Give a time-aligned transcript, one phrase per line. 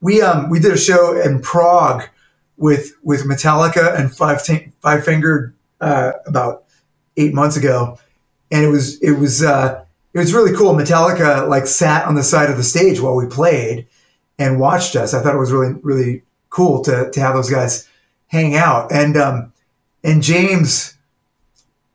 [0.00, 2.08] we um we did a show in Prague
[2.56, 4.42] with with Metallica and Five
[4.80, 6.64] Five Finger uh, about
[7.16, 7.98] eight months ago,
[8.50, 10.74] and it was it was uh, it was really cool.
[10.74, 13.86] Metallica like sat on the side of the stage while we played
[14.38, 15.14] and watched us.
[15.14, 17.88] I thought it was really really cool to to have those guys
[18.26, 19.52] hang out and um
[20.02, 20.96] and James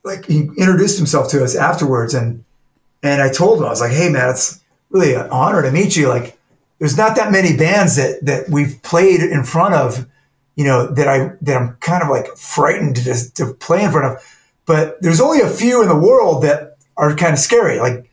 [0.04, 2.44] like he introduced himself to us afterwards and
[3.04, 5.95] and I told him I was like, hey man, it's really an honor to meet
[5.95, 6.08] you.
[6.08, 6.39] Like
[6.80, 10.08] there's not that many bands that that we've played in front of,
[10.55, 14.13] you know, that I that I'm kind of like frightened to to play in front
[14.13, 14.23] of.
[14.66, 18.09] But there's only a few in the world that are kind of scary, like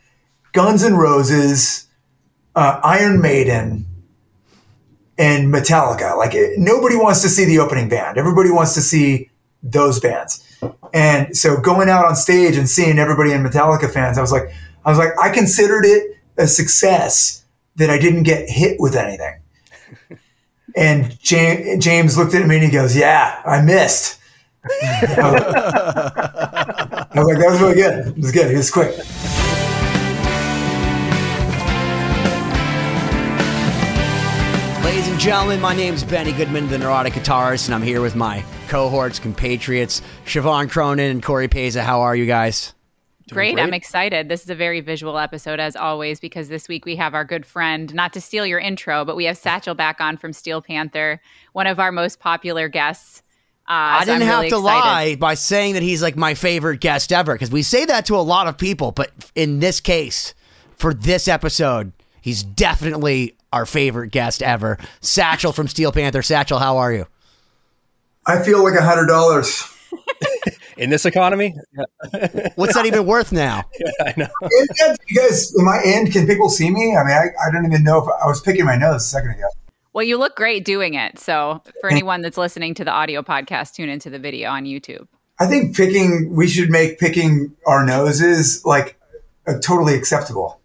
[0.53, 1.87] Guns N' Roses,
[2.55, 3.87] uh, Iron Maiden,
[5.19, 6.17] and Metallica.
[6.17, 8.19] Like nobody wants to see the opening band.
[8.19, 9.31] Everybody wants to see
[9.62, 10.42] those bands.
[10.92, 14.50] And so going out on stage and seeing everybody in Metallica fans, I was like,
[14.84, 17.44] I was like, I considered it a success
[17.77, 19.41] that I didn't get hit with anything.
[20.77, 24.19] and James, James looked at me and he goes, "Yeah, I missed."
[24.65, 25.01] I
[27.15, 28.09] was like, "That was really good.
[28.09, 28.51] It was good.
[28.51, 28.97] It was quick."
[34.85, 38.17] Ladies and gentlemen, my name is Benny Goodman, the neurotic guitarist, and I'm here with
[38.17, 41.83] my cohorts, compatriots, Siobhan Cronin and Cory Peza.
[41.83, 42.73] How are you guys?
[43.31, 43.55] Great.
[43.55, 43.63] great.
[43.63, 44.29] I'm excited.
[44.29, 47.45] This is a very visual episode, as always, because this week we have our good
[47.45, 51.21] friend, not to steal your intro, but we have Satchel back on from Steel Panther,
[51.53, 53.23] one of our most popular guests.
[53.69, 54.62] Uh, I so didn't have to excited.
[54.62, 58.17] lie by saying that he's like my favorite guest ever, because we say that to
[58.17, 60.33] a lot of people, but in this case,
[60.77, 64.79] for this episode, he's definitely our favorite guest ever.
[65.00, 66.23] Satchel from Steel Panther.
[66.23, 67.06] Satchel, how are you?
[68.25, 69.65] I feel like a hundred dollars.
[70.76, 71.54] In this economy.
[72.54, 73.64] What's that even worth now?
[73.78, 74.28] Yeah, I know.
[74.42, 76.10] Uh, you guys, am I in?
[76.10, 76.97] Can people see me?
[76.97, 79.31] I mean, I, I don't even know if I was picking my nose a second
[79.31, 79.47] ago.
[79.92, 81.19] Well, you look great doing it.
[81.19, 85.06] So, for anyone that's listening to the audio podcast, tune into the video on YouTube.
[85.38, 88.98] I think picking, we should make picking our noses like
[89.47, 90.60] a totally acceptable.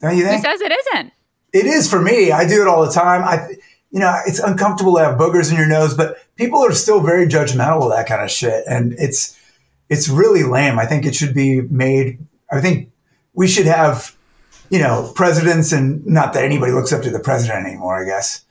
[0.00, 0.44] Don't you think?
[0.44, 1.12] Who says it isn't?
[1.52, 2.32] It is for me.
[2.32, 3.22] I do it all the time.
[3.22, 3.56] I,
[3.92, 7.26] you know, it's uncomfortable to have boogers in your nose, but people are still very
[7.26, 8.64] judgmental of that kind of shit.
[8.66, 9.38] And it's,
[9.90, 10.78] it's really lame.
[10.78, 12.18] I think it should be made.
[12.50, 12.90] I think
[13.34, 14.16] we should have,
[14.70, 18.44] you know, presidents and not that anybody looks up to the president anymore, I guess,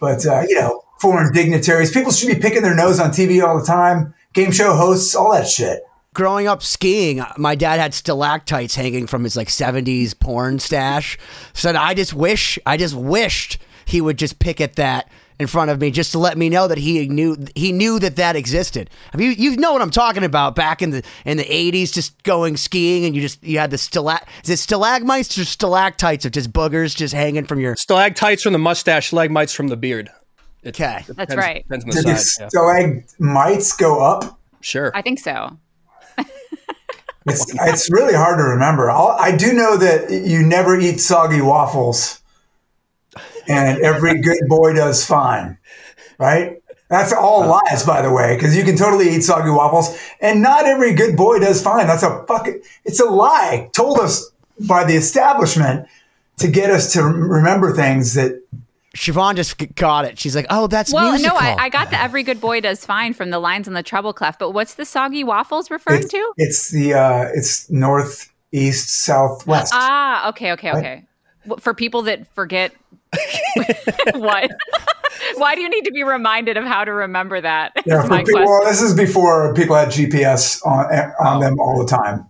[0.00, 1.90] but, uh, you know, foreign dignitaries.
[1.90, 4.14] People should be picking their nose on TV all the time.
[4.34, 5.82] Game show hosts, all that shit
[6.14, 11.18] growing up skiing, my dad had stalactites hanging from his like 70s porn stash.
[11.52, 15.08] Said, I just wish, I just wished he would just pick at that
[15.38, 18.16] in front of me just to let me know that he knew he knew that
[18.16, 18.90] that existed.
[19.12, 21.92] I mean, you, you know what I'm talking about back in the in the 80s,
[21.92, 26.24] just going skiing and you just you had the stalag is it stalagmites or stalactites
[26.24, 30.10] of just boogers just hanging from your stalactites from the mustache, stalagmites from the beard.
[30.62, 31.62] It, okay, it that's right.
[31.62, 34.38] Depends on the Did side, stalagmites go up?
[34.62, 35.56] Sure, I think so.
[37.26, 38.90] it's it's really hard to remember.
[38.90, 42.22] I'll, I do know that you never eat soggy waffles
[43.48, 45.58] and every good boy does fine,
[46.18, 46.62] right?
[46.88, 50.66] That's all lies, by the way, because you can totally eat soggy waffles, and not
[50.66, 51.86] every good boy does fine.
[51.86, 54.30] That's a fucking, it's a lie told us
[54.60, 55.88] by the establishment
[56.38, 58.40] to get us to remember things that
[58.96, 60.18] Siobhan just got it.
[60.18, 61.34] She's like, "Oh, that's well." Musical.
[61.34, 63.82] No, I, I, got the "Every Good Boy Does Fine" from the lines on the
[63.82, 64.38] treble clef.
[64.38, 66.32] But what's the soggy waffles referring it's, to?
[66.36, 69.72] It's the uh, it's north, east, southwest.
[69.74, 71.04] Ah, okay, okay, okay.
[71.46, 71.60] Right?
[71.60, 72.72] For people that forget
[74.14, 74.50] what?
[75.36, 77.72] Why do you need to be reminded of how to remember that?
[77.86, 80.86] Yeah, people, well, this is before people had GPS on
[81.24, 81.40] on oh.
[81.40, 82.26] them all the time.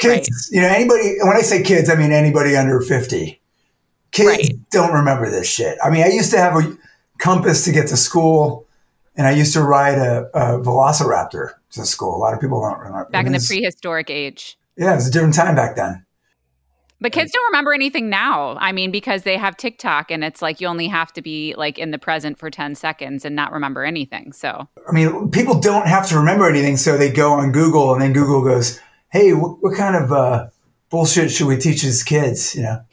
[0.00, 0.56] Kids, right.
[0.56, 1.16] you know, anybody.
[1.22, 3.40] When I say kids, I mean anybody under fifty.
[4.12, 4.70] Kids right.
[4.70, 5.78] don't remember this shit.
[5.82, 6.76] I mean, I used to have a
[7.18, 8.66] compass to get to school,
[9.16, 12.16] and I used to ride a, a Velociraptor to school.
[12.16, 13.08] A lot of people don't remember.
[13.10, 14.58] Back in the prehistoric age.
[14.76, 16.04] Yeah, it was a different time back then.
[17.00, 18.56] But kids don't remember anything now.
[18.58, 21.78] I mean, because they have TikTok and it's like you only have to be like
[21.78, 24.32] in the present for 10 seconds and not remember anything.
[24.32, 26.76] So, I mean, people don't have to remember anything.
[26.76, 28.78] So they go on Google and then Google goes,
[29.10, 30.48] hey, what, what kind of uh,
[30.90, 32.54] bullshit should we teach these kids?
[32.54, 32.84] You know,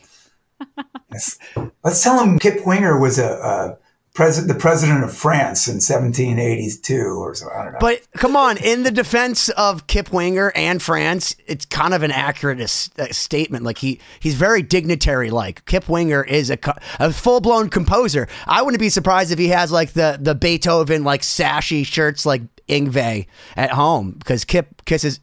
[1.11, 3.77] let's, tell them Kip Winger was a, a
[4.17, 7.47] president, the president of France in 1782 or so.
[7.51, 7.77] I don't know.
[7.79, 12.09] But come on, in the defense of Kip Winger and France, it's kind of an
[12.09, 13.63] accurate uh, statement.
[13.63, 15.29] Like he he's very dignitary.
[15.29, 16.57] Like Kip Winger is a,
[16.99, 18.27] a full blown composer.
[18.47, 22.41] I wouldn't be surprised if he has like the the Beethoven like sashy shirts like
[22.67, 25.19] Yngwie at home because Kip kisses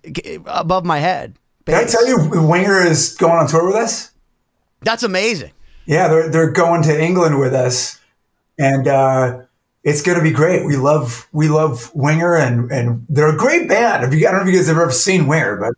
[0.46, 1.36] above my head.
[1.64, 4.12] Did I tell you Winger is going on tour with us?
[4.82, 5.50] That's amazing.
[5.84, 7.98] Yeah, they're they're going to England with us,
[8.58, 9.42] and uh,
[9.82, 10.64] it's going to be great.
[10.66, 14.02] We love we love Winger, and and they're a great band.
[14.04, 15.72] Have you, I don't know if you guys have ever seen Winger, but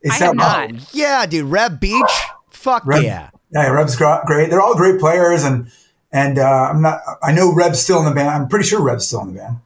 [0.00, 0.94] it's I have that- not.
[0.94, 1.46] Yeah, dude.
[1.46, 2.10] Reb Beach.
[2.50, 3.30] Fuck Reb, yeah.
[3.52, 4.48] yeah, Reb's gr- great.
[4.50, 5.70] They're all great players, and
[6.12, 7.00] and uh, I'm not.
[7.22, 8.28] I know Reb's still in the band.
[8.30, 9.56] I'm pretty sure Reb's still in the band.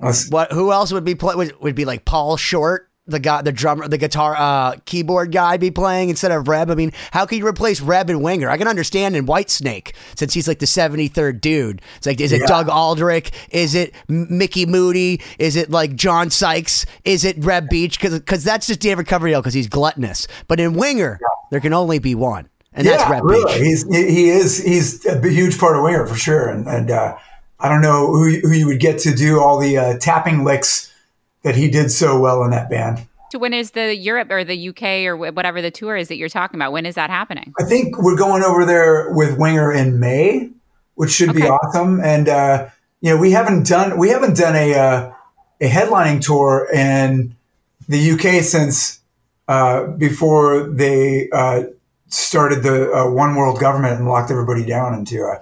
[0.00, 0.52] Let's- What?
[0.52, 1.34] Who else would be play?
[1.34, 5.56] Would, would be like Paul Short, the guy, the drummer, the guitar, uh, keyboard guy,
[5.56, 6.70] be playing instead of Reb.
[6.70, 8.48] I mean, how can you replace Reb and Winger?
[8.48, 11.82] I can understand in Whitesnake since he's like the seventy third dude.
[11.96, 12.46] It's like, is it Yeah.
[12.46, 13.32] Doug Aldrich?
[13.50, 15.20] Is it Mickey Moody?
[15.38, 16.86] Is it like John Sykes?
[17.04, 17.98] Is it Reb Beach?
[18.00, 20.28] Because that's just David Coverdale because he's gluttonous.
[20.46, 21.18] But in Winger,
[21.50, 23.52] there can only be one, and that's yeah, Reb really.
[23.54, 23.62] Beach.
[23.62, 27.16] He's he is he's a huge part of Winger for sure, and and uh,
[27.58, 30.92] I don't know who who you would get to do all the uh, tapping licks
[31.42, 33.06] that he did so well in that band.
[33.32, 36.30] So when is the Europe or the UK or whatever the tour is that you're
[36.30, 36.72] talking about?
[36.72, 37.52] When is that happening?
[37.60, 40.50] I think we're going over there with Winger in May,
[40.94, 41.50] which should be Okay.
[41.50, 42.00] awesome.
[42.00, 42.68] And uh,
[43.02, 45.12] you know, we haven't done we haven't done a uh,
[45.60, 47.36] a headlining tour in
[47.88, 49.00] the UK since
[49.46, 51.64] uh, before they uh,
[52.08, 55.38] started the uh, one world government and locked everybody down into uh,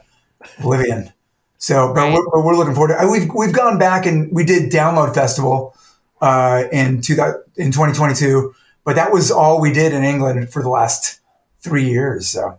[0.59, 1.13] oblivion.
[1.59, 2.13] So, but, Right.
[2.15, 3.09] we're, but we're looking forward to.
[3.09, 5.76] We've we've gone back and we did Download Festival
[6.21, 7.15] uh, in two,
[7.57, 8.55] in 2022,
[8.85, 11.21] but that was all we did in England for the last
[11.61, 12.29] three years.
[12.29, 12.59] So.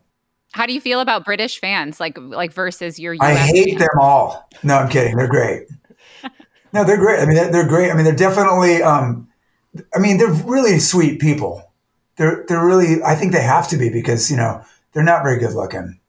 [0.54, 3.21] How do you feel about British fans, like like versus your US?
[3.21, 3.80] I hate fans?
[3.80, 4.50] them all.
[4.63, 5.15] No, I'm kidding.
[5.15, 5.68] They're great.
[6.74, 7.21] No, they're great.
[7.21, 7.89] I mean, they're, they're great.
[7.89, 8.83] I mean, they're definitely.
[8.83, 9.30] Um,
[9.95, 11.71] I mean, they're really sweet people.
[12.18, 13.01] They're they're really.
[13.01, 16.00] I think they have to be because you know they're not very good looking.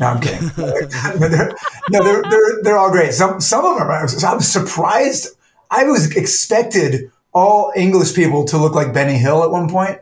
[0.00, 0.50] No, I'm kidding.
[0.58, 1.54] no, they're,
[1.90, 3.12] no, they're they're they're all great.
[3.12, 3.88] Some some of them.
[3.88, 5.28] I'm surprised.
[5.72, 9.98] I was expected all English people to look like Benny Hill at one point.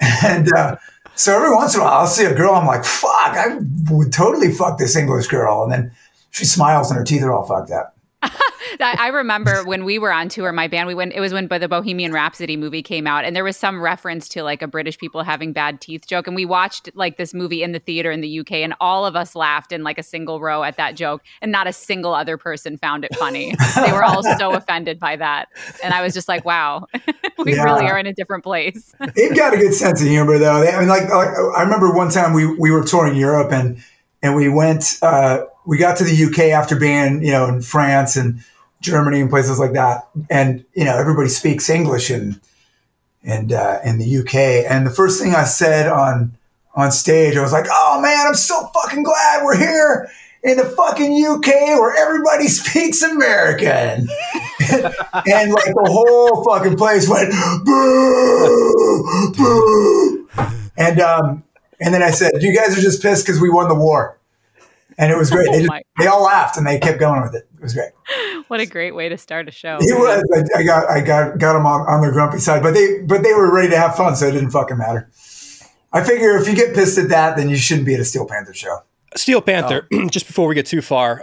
[0.24, 0.76] and uh,
[1.16, 2.54] so every once in a while I'll see a girl.
[2.54, 3.58] I'm like, fuck, I
[3.90, 5.92] would totally fuck this English girl, and then
[6.30, 7.96] she smiles and her teeth are all fucked up.
[8.80, 11.48] I I remember when we were on tour, my band, we went, it was when
[11.48, 14.98] the Bohemian Rhapsody movie came out, and there was some reference to like a British
[14.98, 16.26] people having bad teeth joke.
[16.26, 19.16] And we watched like this movie in the theater in the UK, and all of
[19.16, 22.36] us laughed in like a single row at that joke, and not a single other
[22.36, 23.54] person found it funny.
[23.76, 25.48] they were all so offended by that.
[25.82, 26.86] And I was just like, wow,
[27.44, 27.64] we Yeah.
[27.64, 28.94] really are in a different place.
[29.14, 30.60] They've got a good sense of humor, though.
[30.60, 33.82] They, I mean, like, like I remember one time we we were touring Europe and
[34.22, 34.98] and we went.
[35.02, 38.42] Uh, we got to the UK after being, you know, in France and
[38.82, 42.40] Germany and places like that, and you know, everybody speaks English in
[43.24, 44.70] and uh, in the UK.
[44.70, 46.32] And the first thing I said on
[46.74, 50.10] on stage, I was like, "Oh man, I'm so fucking glad we're here."
[50.44, 51.46] In the fucking UK
[51.78, 53.68] where everybody speaks American.
[54.72, 57.32] and like the whole fucking place went
[57.64, 60.28] boo, boo.
[60.76, 61.44] And um,
[61.80, 64.18] and then I said, "You guys are just pissed because we won the war,"
[64.98, 65.48] and it was great.
[65.52, 67.48] They, Oh just, they all laughed and they kept going with it.
[67.62, 67.92] It was great.
[68.48, 69.78] What a great way to start a show.
[69.80, 70.22] It was.
[70.34, 73.22] I, I got I got got them on, on their grumpy side, but they but
[73.22, 75.08] they were ready to have fun, so it didn't fucking matter.
[75.92, 78.26] I figure if you get pissed at that, then you shouldn't be at a Steel
[78.26, 78.80] Panther show.
[79.14, 79.88] Steel Panther.
[80.10, 81.22] just before we get too far,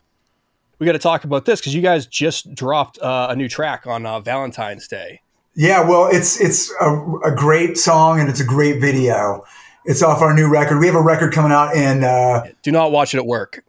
[0.79, 3.86] we got to talk about this because you guys just dropped uh, a new track
[3.86, 5.22] on uh, Valentine's Day.
[5.55, 6.89] Yeah, well, it's it's a,
[7.25, 9.43] a great song and it's a great video.
[9.86, 10.79] It's off our new record.
[10.79, 13.63] We have a record coming out in uh, Do not watch it at work.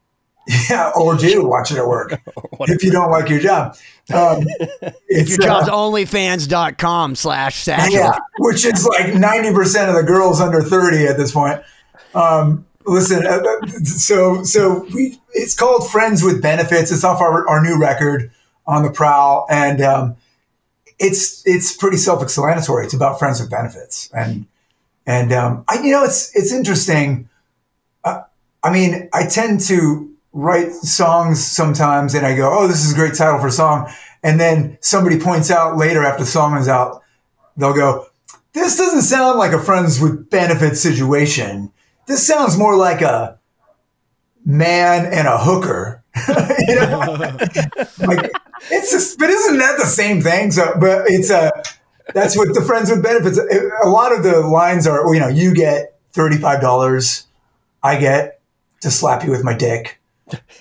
[0.68, 2.20] Yeah, or do watch it at work
[2.60, 3.76] if you don't like your job.
[4.12, 4.44] Um,
[5.12, 7.92] If it's, your job's uh, onlyfans.com slash satchel.
[7.92, 11.60] yeah, which is like ninety percent of the girls under thirty at this point.
[12.14, 16.92] Um, listen, uh, uh, so so we it's called Friends with Benefits.
[16.92, 18.30] It's off our, our new record
[18.66, 20.16] on the prowl, and um,
[21.00, 22.84] it's it's pretty self-explanatory.
[22.84, 24.46] It's about friends with benefits, and
[25.06, 27.28] and um, I you know it's it's interesting.
[28.04, 28.22] Uh,
[28.62, 32.96] I mean, I tend to write songs sometimes, and I go, "Oh, this is a
[32.96, 33.90] great title for a song,"
[34.22, 37.02] and then somebody points out later after the song is out,
[37.56, 38.06] they'll go,
[38.52, 41.72] "This doesn't sound like a friends with benefits situation.
[42.06, 43.38] This sounds more like a
[44.44, 46.02] man and a hooker."
[46.68, 46.98] you know?
[48.00, 48.30] like
[48.70, 50.50] it's just, but isn't that the same thing?
[50.50, 51.52] So, but it's a,
[52.14, 53.38] that's what the friends with benefits.
[53.84, 57.26] A lot of the lines are, you know, you get thirty five dollars,
[57.82, 58.40] I get
[58.80, 59.99] to slap you with my dick.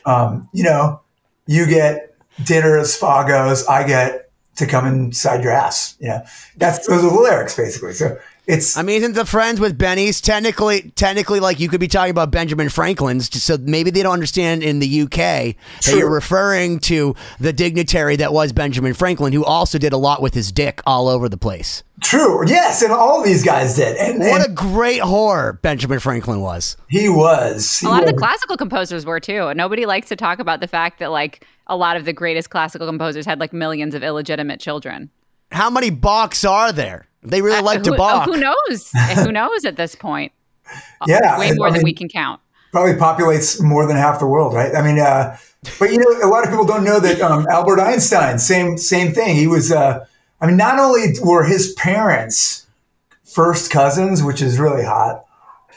[0.05, 1.01] Um, you know,
[1.47, 5.95] you get dinner at Spago's, I get to come inside your ass.
[5.99, 6.21] You know,
[6.57, 7.93] that's those are the lyrics basically.
[7.93, 8.17] So
[8.49, 12.11] it's I mean, isn't the friends with Benny's technically technically like you could be talking
[12.11, 13.41] about Benjamin Franklin's?
[13.41, 15.99] So maybe they don't understand in the UK that True.
[15.99, 20.33] you're referring to the dignitary that was Benjamin Franklin, who also did a lot with
[20.33, 21.83] his dick all over the place.
[22.01, 22.47] true.
[22.47, 23.95] Yes, and all these guys did.
[23.97, 26.75] And, What a great whore Benjamin Franklin was.
[26.87, 27.77] he was.
[27.79, 29.53] He A lot of the classical composers were too.
[29.53, 32.87] Nobody likes to talk about the fact that like a lot of the greatest classical
[32.87, 35.11] composers had like millions of illegitimate children.
[35.51, 37.08] How many Bachs are there?
[37.21, 38.25] They really like to who, Bach.
[38.25, 38.91] who knows?
[39.15, 40.31] who knows at this point?
[41.07, 42.39] Yeah, Way more I than mean, we can count.
[42.71, 44.73] probably populates more than half the world, right?
[44.75, 45.35] I mean, uh,
[45.79, 49.11] but you know, a lot of people don't know that um, Albert Einstein, same same
[49.11, 49.35] thing.
[49.35, 50.05] He was, uh,
[50.39, 52.67] I mean, not only were his parents
[53.25, 55.25] first cousins, which is really hot,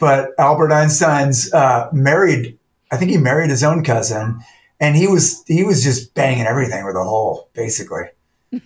[0.01, 2.59] but Albert Einstein's uh, married.
[2.91, 4.41] I think he married his own cousin,
[4.79, 8.05] and he was he was just banging everything with a hole, basically.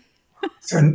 [0.60, 0.92] So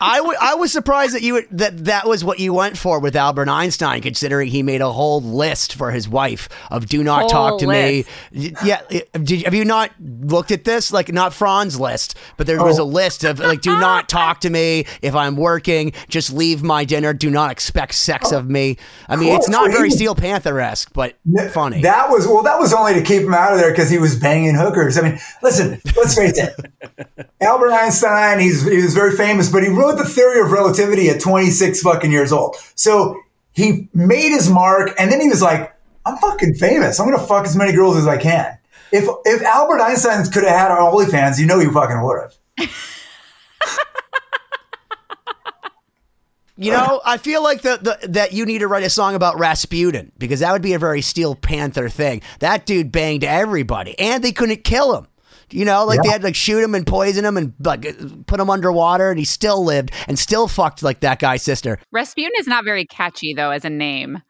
[0.00, 3.00] I, w- I was surprised that you would- that that was what you went for
[3.00, 7.22] with Albert Einstein, considering he made a whole list for his wife of "Do not
[7.22, 8.08] Whole talk to list.
[8.32, 8.80] me." Yeah,
[9.22, 10.92] did, have you not looked at this?
[10.92, 12.82] Like not Fran's list, but there was Oh.
[12.82, 15.92] a list of like, "Do not talk to me if I'm working.
[16.08, 17.12] Just leave my dinner.
[17.14, 18.38] Do not expect sex oh.
[18.38, 18.76] of me."
[19.08, 19.38] I mean, Cool.
[19.38, 21.14] it's not So very Steel Panther esque, but
[21.50, 21.80] funny.
[21.82, 22.42] That was well.
[22.42, 24.98] That was only to keep him out of there because he was banging hookers.
[24.98, 25.80] I mean, listen.
[25.96, 26.54] Let's face it.
[27.40, 28.38] Albert Einstein.
[28.40, 32.12] He's he was very famous, but he wrote the theory of relativity at 26 fucking
[32.12, 32.56] years old.
[32.74, 33.18] So
[33.52, 37.00] he made his mark, and then he was like, "I'm fucking famous.
[37.00, 38.58] I'm gonna fuck as many girls as I can."
[38.92, 42.20] If if Albert Einstein could have had an OnlyFans, you know he fucking would
[42.58, 42.70] have.
[46.58, 49.38] You know, I feel like the, the that you need to write a song about
[49.38, 52.22] Rasputin because that would be a very Steel Panther thing.
[52.38, 55.06] That dude banged everybody, and they couldn't kill him.
[55.50, 57.82] You know, like they had to like shoot him and poison him and like
[58.26, 61.78] put him underwater, and he still lived and still fucked like that guy's sister.
[61.92, 64.22] Rasputin is not very catchy though as a name.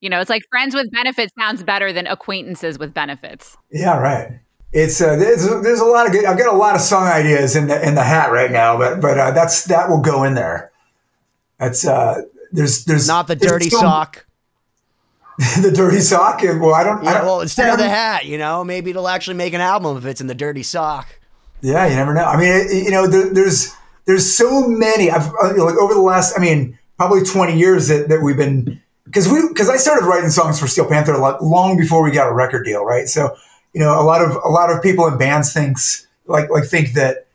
[0.00, 3.56] You know, it's like friends with benefits sounds better than acquaintances with benefits.
[3.70, 4.40] Yeah, right.
[4.72, 6.24] It's uh, there's, there's a lot of good.
[6.24, 9.00] I've got a lot of song ideas in the in the hat right now, but
[9.00, 10.72] but uh, that's that will go in there.
[11.58, 14.26] That's uh, there's there's Not the there's dirty some- sock.
[15.62, 16.42] the dirty sock.
[16.42, 17.06] Well, I don't.
[17.06, 19.96] I don't well, instead of the hat, you know, maybe it'll actually make an album
[19.96, 21.18] if it's in the dirty sock.
[21.60, 22.24] Yeah, you never know.
[22.24, 25.10] I mean, it, you know, there, there's there's so many.
[25.10, 28.80] I've uh, like over the last, I mean, probably 20 years that, that we've been
[29.04, 32.10] because we because I started writing songs for Steel Panther a lot long before we
[32.10, 33.08] got a record deal, right?
[33.08, 33.36] So
[33.72, 36.92] you know, a lot of a lot of people in bands thinks like like think
[36.92, 37.26] that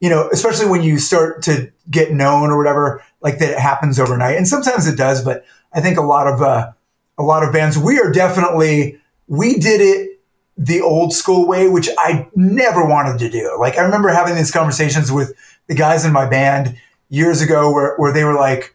[0.00, 3.98] you know, especially when you start to get known or whatever, like that it happens
[3.98, 5.22] overnight, and sometimes it does.
[5.22, 6.72] But I think a lot of uh,
[7.20, 8.98] a lot of bands, we are definitely
[9.28, 10.20] we did it
[10.56, 13.56] the old school way, which I never wanted to do.
[13.60, 15.34] Like I remember having these conversations with
[15.68, 16.76] the guys in my band
[17.10, 18.74] years ago, where where they were like,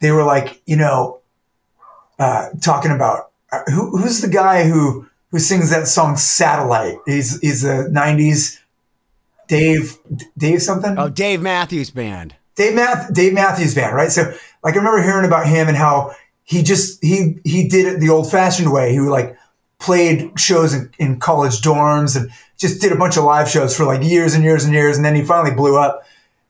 [0.00, 1.20] they were like, you know,
[2.18, 7.40] uh, talking about uh, who, who's the guy who who sings that song "Satellite." He's
[7.40, 8.60] he's a '90s
[9.48, 9.98] Dave
[10.38, 10.98] Dave something.
[10.98, 12.36] Oh, Dave Matthews Band.
[12.54, 14.10] Dave Math Dave Matthews Band, right?
[14.10, 18.00] So like I remember hearing about him and how he just he he did it
[18.00, 18.92] the old fashioned way.
[18.92, 19.36] He like
[19.78, 23.84] played shows in, in college dorms and just did a bunch of live shows for
[23.84, 26.04] like years and years and years, and then he finally blew up.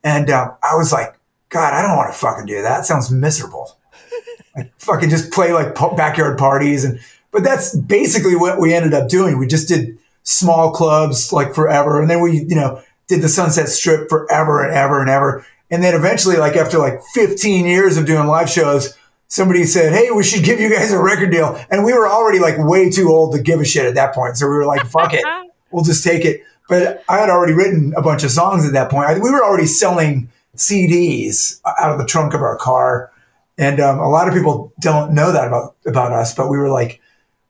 [0.05, 1.19] And um, I was like,
[1.49, 2.79] God, I don't want to fucking do that.
[2.79, 3.79] That sounds miserable.
[4.57, 6.99] like fucking just play like pa- backyard parties and
[7.33, 9.39] but that's basically what we ended up doing.
[9.39, 13.69] We just did small clubs like forever, and then we you know did the Sunset
[13.69, 15.45] Strip forever and ever and ever.
[15.71, 18.97] And then eventually, like after like 15 years of doing live shows,
[19.33, 22.39] somebody said, "Hey, we should give you guys a record deal." And we were already
[22.39, 24.87] like way too old to give a shit at that point, so we were like,
[24.87, 25.25] "Fuck it,
[25.71, 28.91] we'll just take it." But I had already written a bunch of songs at that
[28.91, 29.09] point.
[29.09, 33.11] I, we were already selling CDs out of the trunk of our car,
[33.57, 36.35] and um, a lot of people don't know that about about us.
[36.35, 37.01] But we were like,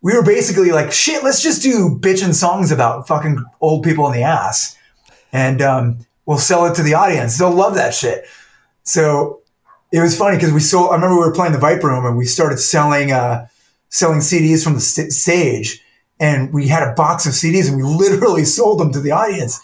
[0.03, 4.13] we were basically like, "Shit, let's just do bitchin' songs about fucking old people in
[4.13, 4.79] the ass."
[5.33, 7.39] and um, we'll sell it to the audience.
[7.39, 8.27] They'll love that shit.
[8.85, 9.41] So
[9.93, 10.91] it was funny because we sold.
[10.91, 13.47] I remember we were playing the Viper Room and we started selling uh,
[13.91, 15.83] selling CDs from the st- stage,
[16.19, 19.61] and we had a box of CDs and we literally sold them to the audience.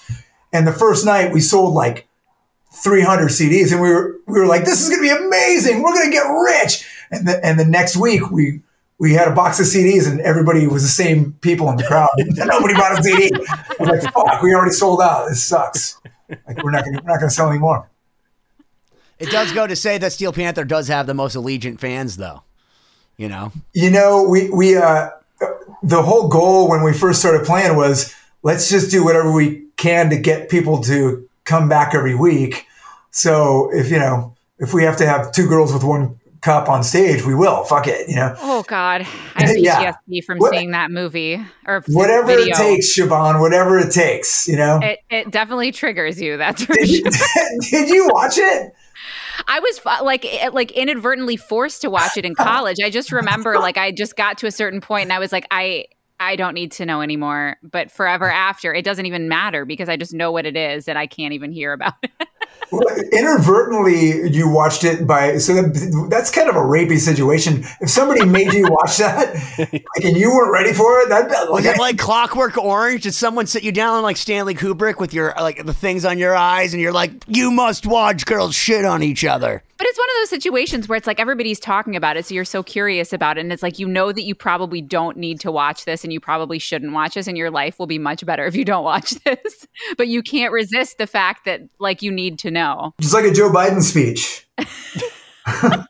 [0.53, 2.07] And the first night we sold like
[2.73, 5.83] 300 CDs, and we were we were like, "This is gonna be amazing.
[5.83, 8.61] We're gonna get rich." And the, and the next week we.
[9.01, 12.09] We had a box of CDs and everybody was the same people in the crowd.
[12.19, 13.31] Nobody bought a CD.
[13.33, 15.29] I was like, fuck, we already sold out.
[15.29, 16.01] This sucks.
[16.29, 17.89] Like we're not gonna we're not gonna sell anymore.
[19.19, 22.43] It does go to say that Steel Panther does have the most allegiant fans, though.
[23.17, 25.11] You know, You know, we we uh,
[25.83, 30.11] the whole goal when we first started playing was let's just do whatever we can
[30.11, 32.67] to get people to come back every week.
[33.11, 36.85] So if you know if we have to have two girls with one cup on
[36.85, 37.65] stage, we will.
[37.65, 38.33] Fuck it, you know.
[38.41, 39.01] Oh God,
[39.35, 39.93] I have Yeah.
[40.09, 42.55] PTSD from What- seeing that movie or Whatever video.
[42.55, 43.41] it takes, Siobhan.
[43.41, 44.79] Whatever it takes, you know.
[44.81, 46.37] It, it definitely triggers you.
[46.37, 47.11] That's for Did sure.
[47.71, 48.73] did you watch it?
[49.47, 52.77] I was like, eh, eh, like inadvertently forced to watch it in college.
[52.83, 55.47] I just remember, like, I just got to a certain point, and I was like,
[55.51, 55.87] I,
[56.21, 57.57] I don't need to know anymore.
[57.63, 60.99] But forever after, it doesn't even matter because I just know what it is, and
[60.99, 62.11] I can't even hear about it.
[62.71, 67.65] Well, inadvertently, you watched it by so that, that's kind of a rapey situation.
[67.81, 69.35] If somebody made you watch that,
[69.73, 73.05] like, and you weren't ready for it, that was it like Clockwork Orange?
[73.05, 76.35] Did someone sit you down like Stanley Kubrick with your like the things on your
[76.35, 79.63] eyes, and you're like, you must watch girls shit on each other?
[79.79, 82.45] But it's one of those situations where it's like everybody's talking about it, so you're
[82.45, 85.53] so curious about it, and it's like you know that you probably don't need to
[85.53, 88.45] watch this, and you probably shouldn't watch this, and your life will be much better
[88.45, 89.67] if you don't watch this.
[89.97, 92.93] But you can't resist the fact that like you need to know.
[93.01, 94.49] just like a Joe Biden speech.
[95.47, 95.87] I'm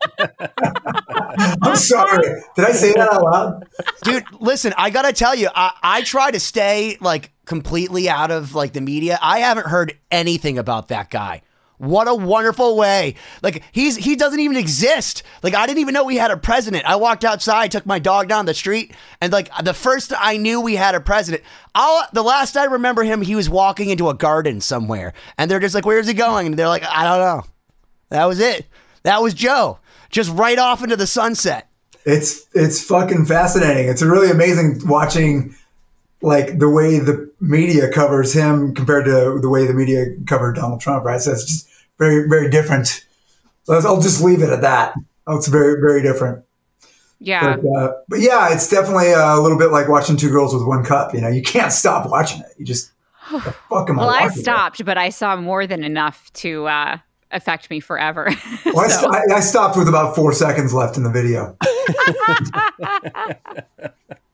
[1.77, 2.43] sorry.
[2.57, 3.65] Did I say that out loud?
[4.05, 8.55] Dude, listen, I gotta tell you, I, I try to stay like completely out of
[8.55, 9.19] like the media.
[9.23, 11.43] I haven't heard anything about that guy.
[11.79, 13.15] What a wonderful way.
[13.41, 15.23] Like he's he doesn't even exist.
[15.45, 16.85] Like I didn't even know we had a president.
[16.85, 20.61] I walked outside, took my dog down the street, and like the first I knew
[20.61, 21.45] we had a president,
[21.77, 25.61] I'll, the last I remember him, he was walking into a garden somewhere, and they're
[25.61, 27.45] just like, "Where's he going?" And they're like, "I don't know."
[28.11, 28.67] That was it.
[29.05, 29.79] That was Joe,
[30.11, 31.69] just right off into the sunset.
[32.05, 33.89] It's it's fucking fascinating.
[33.89, 35.55] It's really amazing watching
[36.23, 40.81] like the way the media covers him compared to the way the media covered Donald
[40.81, 41.05] Trump.
[41.05, 43.05] Right, so it's just very very different.
[43.65, 44.95] So I'll just leave it at that.
[45.29, 46.45] It's very very different.
[47.21, 47.57] Yeah.
[47.57, 50.85] But, uh, but yeah, it's definitely a little bit like watching two girls with one
[50.85, 51.15] cup.
[51.15, 52.53] You know, you can't stop watching it.
[52.59, 52.93] You just
[53.33, 54.43] the fuck am I Well, I watching it?
[54.43, 56.99] stopped, but I saw more than enough to uh,
[57.33, 58.31] affect me forever.
[58.67, 61.57] Well, I, st- I, I stopped with about four seconds left in the video.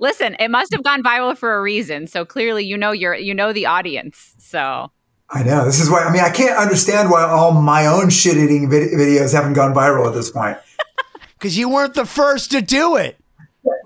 [0.00, 2.06] Listen, it must have gone viral for a reason.
[2.06, 4.34] So clearly, you know your you know the audience.
[4.38, 4.90] So
[5.30, 6.00] I know this is why.
[6.04, 9.74] I mean, I can't understand why all my own shit eating vid- videos haven't gone
[9.74, 10.58] viral at this point.
[11.38, 13.18] Because you weren't the first to do it.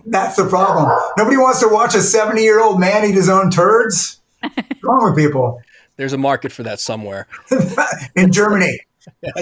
[0.05, 0.94] That's the problem.
[1.16, 4.20] Nobody wants to watch a seventy-year-old man eat his own turds.
[4.42, 5.62] What's wrong with people
[5.96, 7.26] There's a market for that somewhere.
[8.14, 8.79] in Germany?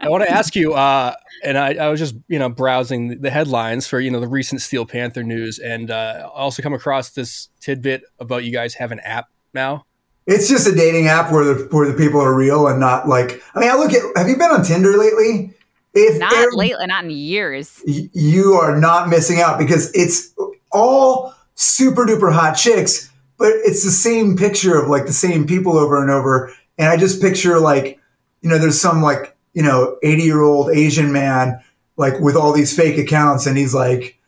[0.00, 3.30] I want to ask you, uh, and I, I was just you know browsing the
[3.30, 7.10] headlines for you know the recent Steel Panther news, and uh, I also come across
[7.10, 9.84] this tidbit about you guys have an app now.
[10.26, 13.42] It's just a dating app where the where the people are real and not like.
[13.54, 14.02] I mean, I look at.
[14.16, 15.54] Have you been on Tinder lately?
[15.94, 17.82] If not every- lately, not in years.
[17.86, 20.32] y- you are not missing out because it's
[20.72, 25.76] all super duper hot chicks, but it's the same picture of like the same people
[25.76, 26.52] over and over.
[26.78, 27.98] And I just picture like,
[28.40, 31.60] you know, there's some like, you know, 80 year old Asian man
[31.96, 34.18] like with all these fake accounts and he's like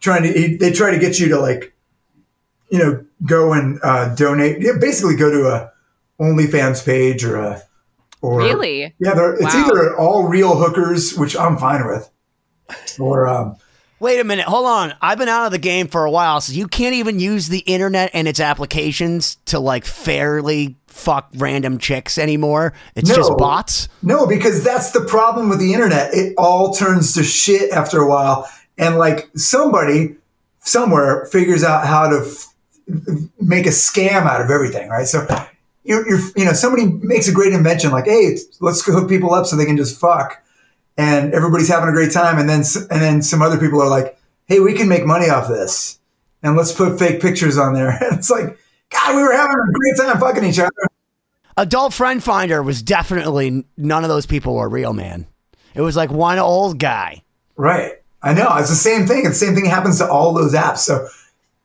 [0.00, 1.72] trying to, he, they try to get you to like,
[2.70, 5.72] you know, go and uh, donate, yeah, basically go to a
[6.20, 7.62] OnlyFans page or a,
[8.20, 8.82] or Really?
[8.98, 9.64] yeah, it's Wow.
[9.66, 12.10] either all real hookers, which I'm fine with,
[12.98, 13.56] or um,
[14.00, 14.94] Wait a minute, hold on.
[15.00, 17.60] I've been out of the game for a while, so you can't even use the
[17.60, 22.74] internet and its applications to like fairly fuck random chicks anymore.
[22.94, 23.88] It's just bots.
[24.02, 26.14] No, because that's the problem with the internet.
[26.14, 28.48] It all turns to shit after a while.
[28.76, 30.16] And like somebody
[30.60, 32.54] somewhere figures out how to f-
[33.40, 35.06] make a scam out of everything, right?
[35.06, 35.26] So
[35.82, 39.46] you're, you're, you know, somebody makes a great invention like, hey, let's hook people up
[39.46, 40.40] so they can just fuck.
[40.98, 42.38] And everybody's having a great time.
[42.38, 45.48] And then, and then some other people are like, hey, we can make money off
[45.48, 46.00] this.
[46.42, 47.90] And let's put fake pictures on there.
[48.02, 48.58] And it's like,
[48.90, 50.70] God, we were having a great time fucking each other.
[51.56, 55.26] Adult Friend Finder was definitely none of those people were real, man.
[55.74, 57.22] It was like one old guy.
[57.56, 57.92] Right.
[58.22, 58.48] I know.
[58.56, 59.24] It's the same thing.
[59.24, 60.78] And the same thing happens to all those apps.
[60.78, 61.06] So,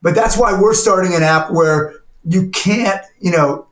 [0.01, 3.67] but that's why we're starting an app where you can't, you know,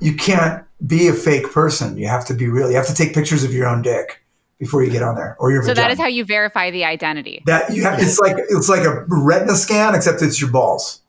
[0.00, 1.96] you can't be a fake person.
[1.96, 2.70] You have to be real.
[2.70, 4.22] You have to take pictures of your own dick
[4.58, 5.88] before you get on there or your So vagina.
[5.88, 7.42] that is how you verify the identity.
[7.46, 11.00] that you have, it's like it's like a retina scan except it's your balls.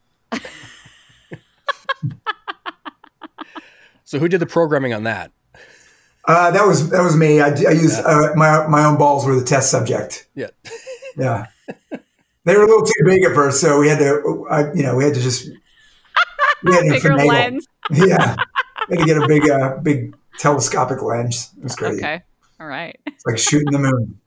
[4.04, 5.32] So who did the programming on that?
[6.26, 7.40] Uh, that was that was me.
[7.42, 10.28] I, I used uh, my my own balls were the test subject.
[10.36, 10.48] Yeah.
[11.18, 11.48] Yeah,
[12.46, 14.96] they were a little too big at first, so we had to, I, you know,
[14.96, 15.50] we had to just
[16.64, 17.28] we had to Bigger finagle.
[17.28, 17.68] lens.
[17.92, 18.36] Yeah.
[18.90, 21.50] had to get a big, uh, big telescopic lens.
[21.58, 21.98] It was crazy.
[22.00, 22.22] Okay.
[22.60, 23.00] All right.
[23.08, 24.20] It's like shooting the moon.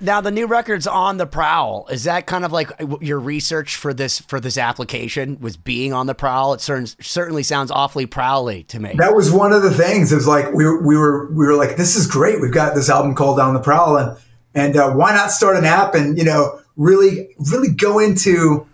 [0.00, 1.88] Now the new record's on the prowl.
[1.90, 2.70] Is that kind of like
[3.00, 6.54] your research for this for this application was being on the prowl?
[6.54, 8.94] It certain, certainly sounds awfully prowly to me.
[8.98, 10.12] That was one of the things.
[10.12, 12.40] It was like we were, we were we were like, this is great.
[12.40, 14.16] We've got this album called On the Prowl, and
[14.54, 18.66] and uh, why not start an app and you know really really go into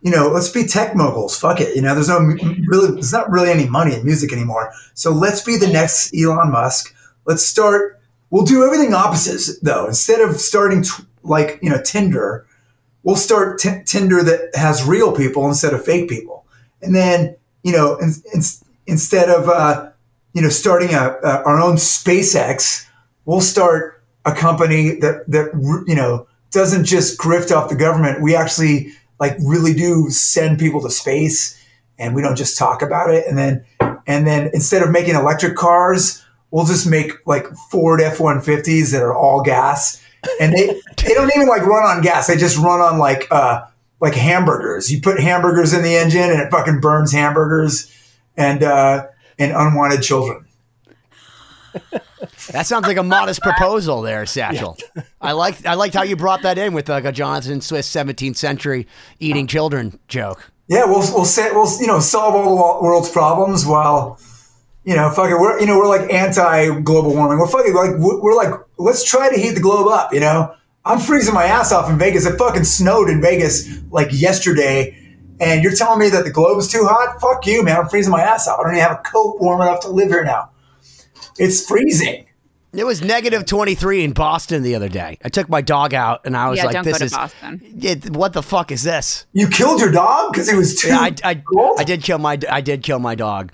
[0.00, 1.36] you know let's be tech moguls.
[1.36, 1.74] Fuck it.
[1.74, 2.20] You know, there's no
[2.68, 4.72] really there's not really any money in music anymore.
[4.94, 6.94] So let's be the next Elon Musk.
[7.24, 8.00] Let's start
[8.32, 9.86] We'll do everything opposites though.
[9.86, 12.46] Instead of starting t- like you know Tinder,
[13.02, 16.46] we'll start t- Tinder that has real people instead of fake people.
[16.80, 18.40] And then you know in, in,
[18.86, 19.90] instead of uh,
[20.32, 22.86] you know starting a, a, our own SpaceX,
[23.26, 25.50] we'll start a company that that
[25.86, 28.22] you know doesn't just grift off the government.
[28.22, 31.62] We actually like really do send people to space,
[31.98, 33.26] and we don't just talk about it.
[33.28, 33.66] And then
[34.06, 36.21] and then instead of making electric cars
[36.52, 40.00] we'll just make like Ford F one fifties that are all gas,
[40.40, 42.28] and they they don't even like run on gas.
[42.28, 43.62] They just run on like uh
[44.00, 44.92] like hamburgers.
[44.92, 47.90] You put hamburgers in the engine, and it fucking burns hamburgers
[48.36, 49.06] and uh
[49.38, 50.46] and unwanted children.
[52.50, 54.76] That sounds like a modest proposal there, Satchel.
[54.94, 55.02] Yeah.
[55.20, 58.36] I like I liked how you brought that in with like a Jonathan Swift 17th
[58.36, 58.86] century
[59.20, 60.50] eating children joke.
[60.68, 64.18] Yeah, we'll we'll say we'll you know solve all the world's problems while
[64.84, 67.38] you know, fucking, we're, you know, we're like anti global warming.
[67.38, 70.54] We're fucking like, we're like, let's try to heat the globe up, you know?
[70.84, 72.26] I'm freezing my ass off in Vegas.
[72.26, 74.98] It fucking snowed in Vegas like yesterday.
[75.40, 77.20] And you're telling me that the globe is too hot?
[77.20, 77.78] Fuck you, man.
[77.78, 78.58] I'm freezing my ass off.
[78.58, 80.50] I don't even have a coat warm enough to live here now.
[81.38, 82.26] It's freezing.
[82.72, 85.18] It was negative 23 in Boston the other day.
[85.22, 87.14] I took my dog out and I was yeah, like, this is,
[87.60, 89.26] it, what the fuck is this?
[89.34, 91.42] You killed your dog because he was too yeah, I, I,
[91.78, 93.52] I, did kill my, I did kill my dog.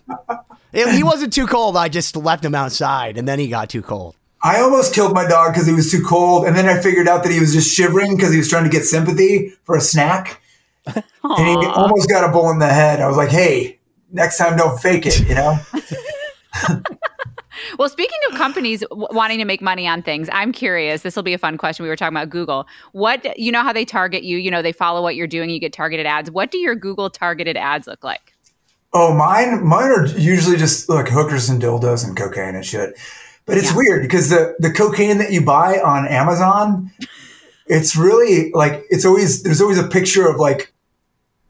[0.73, 1.77] It, he wasn't too cold.
[1.77, 4.17] I just left him outside, and then he got too cold.
[4.43, 7.25] I almost killed my dog because he was too cold, and then I figured out
[7.25, 10.41] that he was just shivering because he was trying to get sympathy for a snack,
[10.87, 11.03] Aww.
[11.25, 13.01] and he almost got a bull in the head.
[13.01, 13.79] I was like, "Hey,
[14.13, 15.59] next time, don't fake it," you know.
[17.79, 21.03] well, speaking of companies w- wanting to make money on things, I'm curious.
[21.03, 21.83] This will be a fun question.
[21.83, 22.67] We were talking about Google.
[22.93, 24.39] What you know how they target you?
[24.39, 25.51] You know they follow what you're doing.
[25.51, 26.31] You get targeted ads.
[26.31, 28.35] What do your Google targeted ads look like?
[28.93, 32.99] Oh, mine, mine are usually just like hookers and dildos and cocaine and shit.
[33.45, 33.77] But it's yeah.
[33.77, 36.91] weird because the the cocaine that you buy on Amazon,
[37.67, 40.73] it's really like it's always there's always a picture of like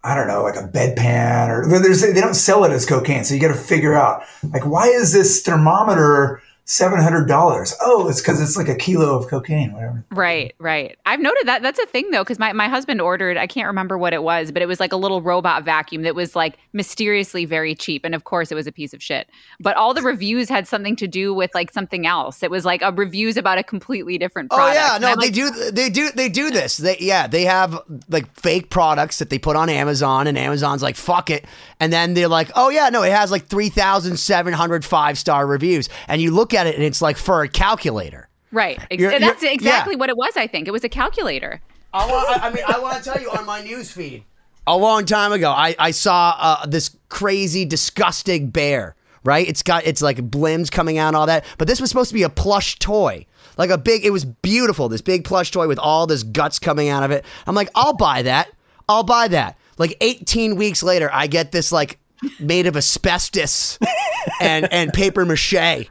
[0.04, 3.34] I don't know, like a bedpan or there's they don't sell it as cocaine, so
[3.34, 4.22] you got to figure out
[4.52, 7.74] like why is this thermometer seven hundred dollars.
[7.80, 10.04] Oh, it's because it's like a kilo of cocaine, whatever.
[10.10, 10.98] Right, right.
[11.06, 13.96] I've noted that that's a thing though, because my, my husband ordered, I can't remember
[13.96, 17.46] what it was, but it was like a little robot vacuum that was like mysteriously
[17.46, 18.04] very cheap.
[18.04, 19.30] And of course it was a piece of shit.
[19.58, 22.42] But all the reviews had something to do with like something else.
[22.42, 24.78] It was like a reviews about a completely different oh, product.
[24.78, 26.76] Oh yeah, no, they like, do they do they do this.
[26.76, 30.96] They yeah, they have like fake products that they put on Amazon and Amazon's like,
[30.96, 31.46] fuck it.
[31.80, 35.16] And then they're like, oh yeah, no, it has like three thousand seven hundred five
[35.16, 35.88] star reviews.
[36.08, 38.28] And you look at it and it's like for a calculator.
[38.50, 38.80] Right.
[38.90, 39.98] You're, That's you're, exactly yeah.
[39.98, 40.68] what it was, I think.
[40.68, 41.60] It was a calculator.
[41.92, 44.24] I, want, I, I mean, I want to tell you on my news feed.
[44.66, 48.94] A long time ago, I, I saw uh, this crazy, disgusting bear.
[49.24, 49.46] Right?
[49.46, 51.44] It's got it's like blims coming out and all that.
[51.58, 53.26] But this was supposed to be a plush toy,
[53.58, 54.06] like a big.
[54.06, 54.88] It was beautiful.
[54.88, 57.24] This big plush toy with all this guts coming out of it.
[57.46, 58.48] I'm like, I'll buy that.
[58.88, 59.58] I'll buy that.
[59.76, 61.98] Like 18 weeks later, I get this like
[62.40, 63.78] made of asbestos
[64.40, 65.90] and and paper mache.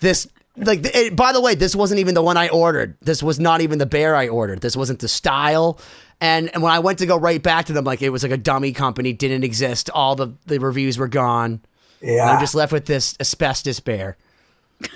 [0.00, 2.96] This like it, by the way this wasn't even the one i ordered.
[3.00, 4.60] This was not even the bear i ordered.
[4.60, 5.78] This wasn't the style.
[6.20, 8.32] And, and when i went to go right back to them like it was like
[8.32, 9.90] a dummy company didn't exist.
[9.90, 11.60] All the, the reviews were gone.
[12.00, 12.30] Yeah.
[12.30, 14.16] I'm just left with this asbestos bear.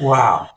[0.00, 0.50] Wow.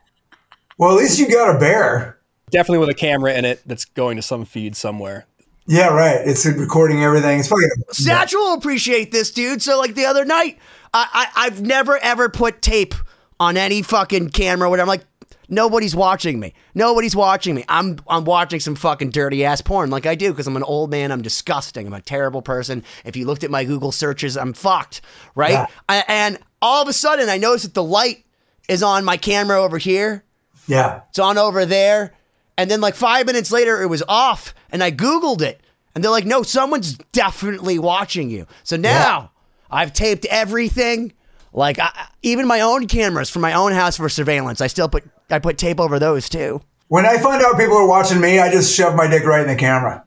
[0.77, 2.19] Well at least you got a bear.
[2.49, 5.25] Definitely with a camera in it that's going to some feed somewhere.
[5.65, 6.21] Yeah right.
[6.25, 7.39] It's recording everything.
[7.39, 9.61] It's fucking satchel will appreciate this dude.
[9.61, 10.59] So like the other night
[10.93, 12.95] I, I i've never ever put tape
[13.43, 14.83] on any fucking camera, whatever.
[14.83, 15.05] I'm like,
[15.49, 16.53] nobody's watching me.
[16.73, 17.65] Nobody's watching me.
[17.67, 20.89] I'm I'm watching some fucking dirty ass porn like I do because I'm an old
[20.89, 21.11] man.
[21.11, 21.85] I'm disgusting.
[21.85, 22.83] I'm a terrible person.
[23.03, 25.01] If you looked at my Google searches, I'm fucked,
[25.35, 25.51] right?
[25.51, 25.67] Yeah.
[25.89, 28.25] I, and all of a sudden, I notice that the light
[28.69, 30.23] is on my camera over here.
[30.67, 32.13] Yeah, it's on over there.
[32.57, 35.59] And then like five minutes later, it was off, and I Googled it,
[35.93, 39.27] and they're like, "No, someone's definitely watching you." So now yeah.
[39.69, 41.13] I've taped everything.
[41.53, 45.03] Like I, even my own cameras from my own house for surveillance, I still put
[45.29, 46.61] I put tape over those too.
[46.87, 49.47] When I find out people are watching me, I just shove my dick right in
[49.47, 50.03] the camera.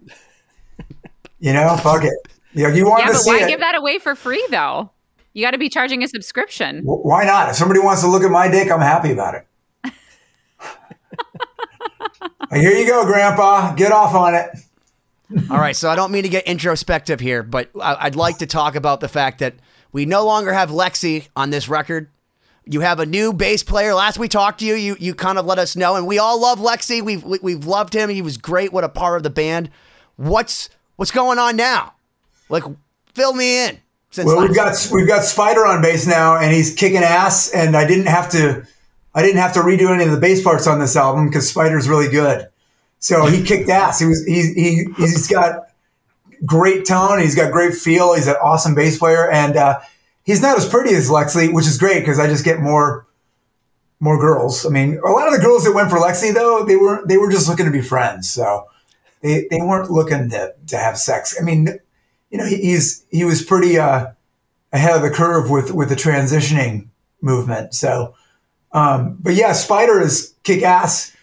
[1.40, 2.12] you know, fuck it.
[2.52, 3.48] Yeah, you want yeah, to but see why it.
[3.48, 4.90] give that away for free though?
[5.34, 6.76] You got to be charging a subscription.
[6.84, 7.50] W- why not?
[7.50, 9.92] If somebody wants to look at my dick, I'm happy about it.
[12.52, 13.74] Here you go, Grandpa.
[13.74, 14.48] Get off on it.
[15.50, 18.46] All right, so I don't mean to get introspective here, but I- I'd like to
[18.46, 19.54] talk about the fact that
[19.96, 22.10] we no longer have Lexxi on this record.
[22.66, 23.94] You have a new bass player.
[23.94, 26.38] Last we talked to you, you you kind of let us know, and we all
[26.38, 27.00] love Lexxi.
[27.00, 28.10] We've we- we've loved him.
[28.10, 28.74] He was great.
[28.74, 29.70] What a part of the band.
[30.16, 31.94] What's what's going on now?
[32.50, 32.64] Like,
[33.14, 33.78] fill me in.
[34.10, 37.48] Since Well, we've got we've got Spyder on bass now, and he's kicking ass.
[37.48, 38.66] And I didn't have to
[39.14, 41.88] I didn't have to redo any of the bass parts on this album because Spyder's
[41.88, 42.48] really good.
[42.98, 43.98] So he kicked ass.
[43.98, 45.68] He was he he he's got
[46.44, 47.20] great tone.
[47.20, 48.14] He's got great feel.
[48.14, 49.80] He's an awesome bass player, and uh,
[50.24, 53.06] he's not as pretty as Lexxi, which is great because I just get more
[53.98, 54.66] more girls.
[54.66, 57.16] I mean, a lot of the girls that went for Lexxi though, they were they
[57.16, 58.30] were just looking to be friends.
[58.30, 58.66] So
[59.22, 61.36] they they weren't looking to to have sex.
[61.40, 61.68] I mean,
[62.30, 64.08] you know, he, he's he was pretty uh,
[64.72, 66.88] ahead of the curve with with the transitioning
[67.20, 67.74] movement.
[67.74, 68.14] So,
[68.72, 71.14] um, but yeah, Spyder is kick ass.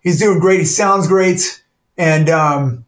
[0.00, 0.60] He's doing great.
[0.60, 1.62] He sounds great,
[1.96, 2.84] and um,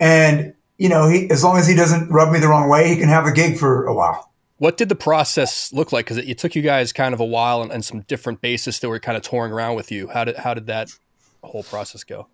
[0.00, 2.96] and you know, he as long as he doesn't rub me the wrong way, he
[2.96, 4.32] can have a gig for a while.
[4.56, 6.06] What did the process look like?
[6.06, 8.80] Because it, it took you guys kind of a while and, and some different bassists
[8.80, 10.08] that were kind of touring around with you.
[10.08, 10.90] How did how did that
[11.42, 12.28] whole process go?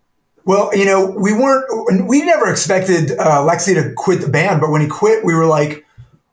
[0.45, 4.69] Well, you know, we weren't, we never expected uh, Lexxi to quit the band, but
[4.69, 5.83] when he quit, we were like,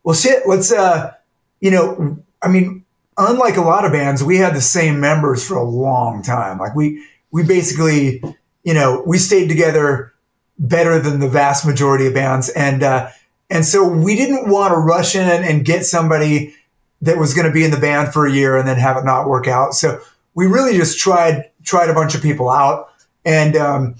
[0.05, 1.15] well, shit, let's, uh,
[1.61, 2.85] you know, I mean,
[3.17, 6.59] unlike a lot of bands, we had the same members for a long time.
[6.59, 8.23] Like we, we basically,
[8.65, 10.12] you know, we stayed together
[10.59, 12.49] better than the vast majority of bands.
[12.51, 13.11] And, uh,
[13.51, 16.55] and so we didn't want to rush in and get somebody
[17.01, 19.05] that was going to be in the band for a year and then have it
[19.05, 19.75] not work out.
[19.75, 20.01] So
[20.35, 22.93] we really just tried, tried a bunch of people out
[23.25, 23.97] and um,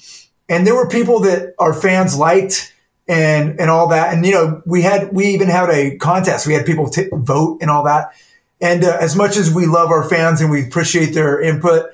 [0.49, 2.75] and there were people that our fans liked
[3.09, 6.55] and and all that and you know we had we even had a contest we
[6.55, 8.13] had people t- vote and all that
[8.61, 11.91] and uh, as much as we love our fans and we appreciate their input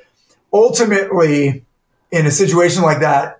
[0.52, 1.64] ultimately
[2.10, 3.37] in a situation like that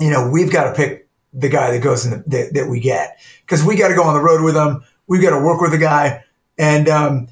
[0.00, 2.80] you know we've got to pick the guy that goes in the, that, that we
[2.80, 3.18] get.
[3.42, 4.82] Because we got to go on the road with him.
[5.06, 6.24] We've got to work with the guy.
[6.58, 7.28] And um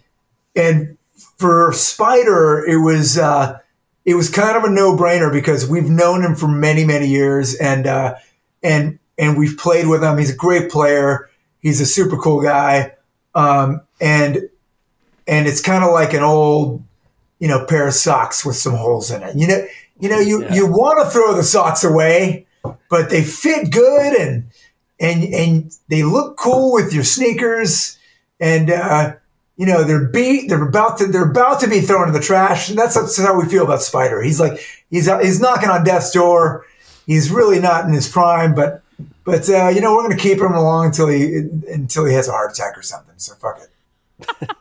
[0.54, 0.96] and
[1.38, 3.58] for Spyder it was uh
[4.04, 7.86] it was kind of a no-brainer because we've known him for many many years and
[7.86, 8.14] uh,
[8.62, 10.16] and and we've played with him.
[10.16, 11.28] He's a great player.
[11.60, 12.94] He's a super cool guy.
[13.34, 14.48] Um, and
[15.26, 16.82] and it's kind of like an old
[17.38, 19.36] you know pair of socks with some holes in it.
[19.36, 19.66] You know
[20.00, 20.54] you know you Yeah.
[20.54, 22.46] you want to throw the socks away
[22.90, 24.50] but they fit good and
[25.00, 27.98] and and they look cool with your sneakers.
[28.40, 29.14] And uh,
[29.56, 32.70] you know they're beat they're about to they're about to be thrown in the trash.
[32.70, 34.24] And that's, that's how we feel about Spyder.
[34.24, 36.64] He's like he's he's knocking on death's door.
[37.06, 38.82] He's really not in his prime but
[39.24, 41.38] but uh, you know we're going to keep him along until he
[41.72, 43.14] until he has a heart attack or something.
[43.16, 44.50] So fuck it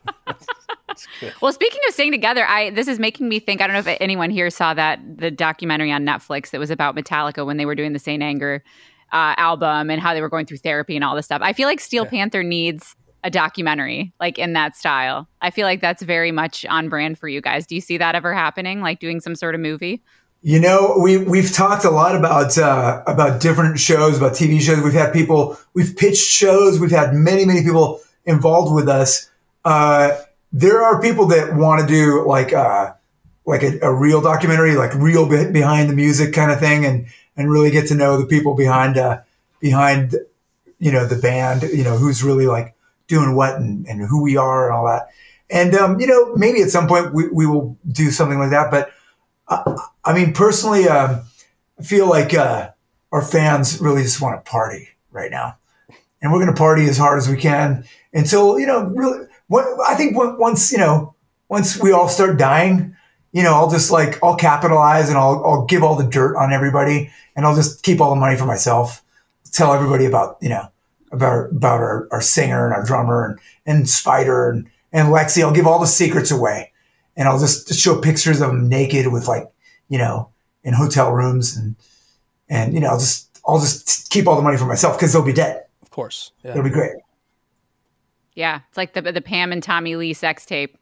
[1.42, 3.62] Well, speaking of staying together, I this is making me think.
[3.62, 6.96] I don't know if anyone here saw that the documentary on Netflix that was about
[6.96, 8.64] Metallica when they were doing the Saint Anger
[9.12, 11.42] uh, album and how they were going through therapy and all this stuff.
[11.44, 15.28] I feel like Steel Panther needs a documentary like in that style.
[15.42, 17.66] I feel like that's very much on brand for you guys.
[17.66, 18.82] Do you see that ever happening?
[18.82, 20.02] Like doing some sort of movie?
[20.44, 24.82] You know, we we've talked a lot about uh, about different shows, about TV shows.
[24.82, 26.80] We've had people, we've pitched shows.
[26.80, 29.30] We've had many many people involved with us.
[29.66, 30.12] Uh,
[30.52, 32.94] there are people that want to do like uh,
[33.46, 37.08] like a, a real documentary, like real be- behind the music kind of thing, and
[37.36, 39.22] and really get to know the people behind uh,
[39.60, 40.16] behind
[40.80, 41.64] you know the band.
[41.64, 42.76] You know who's really like
[43.08, 45.10] doing what and, and who we are and all that.
[45.50, 48.72] And um, you know maybe at some point we, we will do something like that,
[48.72, 48.92] but.
[50.08, 51.22] I mean, personally, um,
[51.80, 52.72] I feel like uh,
[53.12, 55.58] our fans really just want to party right now,
[56.22, 58.84] and we're going to party as hard as we can until you know.
[58.84, 61.16] Really, I think once you know,
[61.50, 62.96] once we all start dying,
[63.32, 66.52] you know, I'll just like I'll capitalize and I'll I'll give all the dirt on
[66.54, 69.04] everybody, and I'll just keep all the money for myself.
[69.52, 70.72] Tell everybody about you know
[71.12, 75.44] about about our, our singer and our drummer and, and Spyder and and Lexxi.
[75.44, 76.72] I'll give all the secrets away
[77.18, 79.52] and I'll just show pictures of them naked with like,
[79.90, 80.30] you know,
[80.64, 81.76] in hotel rooms and,
[82.48, 85.26] and, you know, I'll just, I'll just keep all the money for myself because they'll
[85.26, 85.66] be dead.
[85.82, 86.32] Of course.
[86.44, 86.52] Yeah.
[86.52, 86.94] It'll be great.
[88.38, 90.78] Yeah, it's like the the Pam and Tommy Lee sex tape.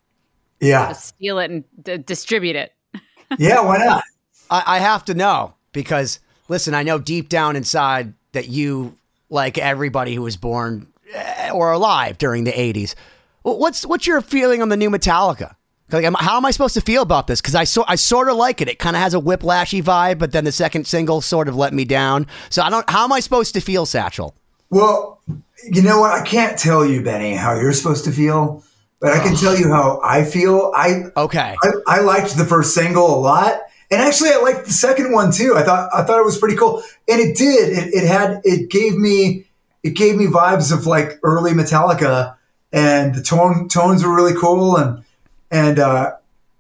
[0.60, 0.90] Yeah.
[0.90, 2.74] Just steal it and d- distribute it.
[3.40, 3.62] Yeah.
[3.62, 4.04] Why not?
[4.52, 8.96] I, I have to know because listen, I know deep down inside that you,
[9.30, 12.94] like everybody who was born eh, or alive during the '80s,
[13.42, 15.56] what's what's your feeling on the new Metallica?
[15.92, 17.42] Like, am- how am I supposed to feel about this?
[17.42, 18.68] Because I so I sort of like it.
[18.68, 21.74] It kind of has a whiplashy vibe, but then the second single sort of let
[21.74, 22.28] me down.
[22.50, 22.88] So I don't.
[22.90, 24.36] How am I supposed to feel, Satchel?
[24.70, 25.22] Well,
[25.64, 26.12] You know what?
[26.12, 28.64] I can't tell you, Benny, how you're supposed to feel,
[29.00, 30.72] but I can tell you how I feel.
[30.76, 31.56] I Okay.
[31.62, 35.32] I, I liked the first single a lot, and actually, I liked the second one
[35.32, 35.54] too.
[35.56, 37.78] I thought I thought it was pretty cool, and it did.
[37.78, 39.46] It, it had it gave me
[39.84, 42.36] it gave me vibes of like early Metallica,
[42.72, 45.04] and the tone tones were really cool, and
[45.52, 46.14] and uh,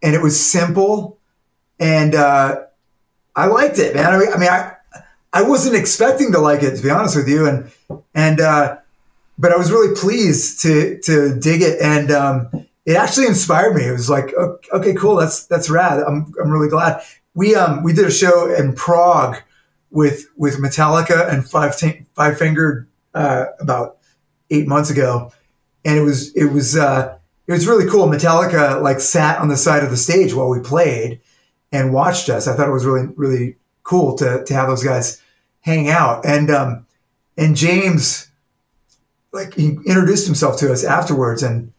[0.03, 1.17] and it was simple,
[1.79, 2.63] and uh,
[3.35, 4.13] I liked it, man.
[4.13, 4.73] I mean, I mean, I
[5.33, 7.71] I wasn't expecting to like it to be honest with you, and
[8.13, 8.77] and uh,
[9.37, 12.49] but I was really pleased to to dig it, and um,
[12.85, 13.83] it actually inspired me.
[13.83, 14.33] It was like,
[14.73, 15.99] okay, cool, that's that's rad.
[15.99, 17.01] I'm I'm really glad.
[17.33, 19.37] We um we did a show in Prague
[19.91, 23.97] with with Metallica and Five Tin- Five Finger uh, about
[24.51, 25.31] eight months ago,
[25.83, 27.17] and it was it was uh,
[27.47, 28.07] it was really cool.
[28.07, 31.19] Metallica like sat on the side of the stage while we played
[31.71, 32.47] and watched us.
[32.47, 35.21] I thought it was really really cool to to have those guys
[35.61, 36.85] hang out and um
[37.37, 38.29] and James
[39.35, 41.71] like he introduced himself to us afterwards and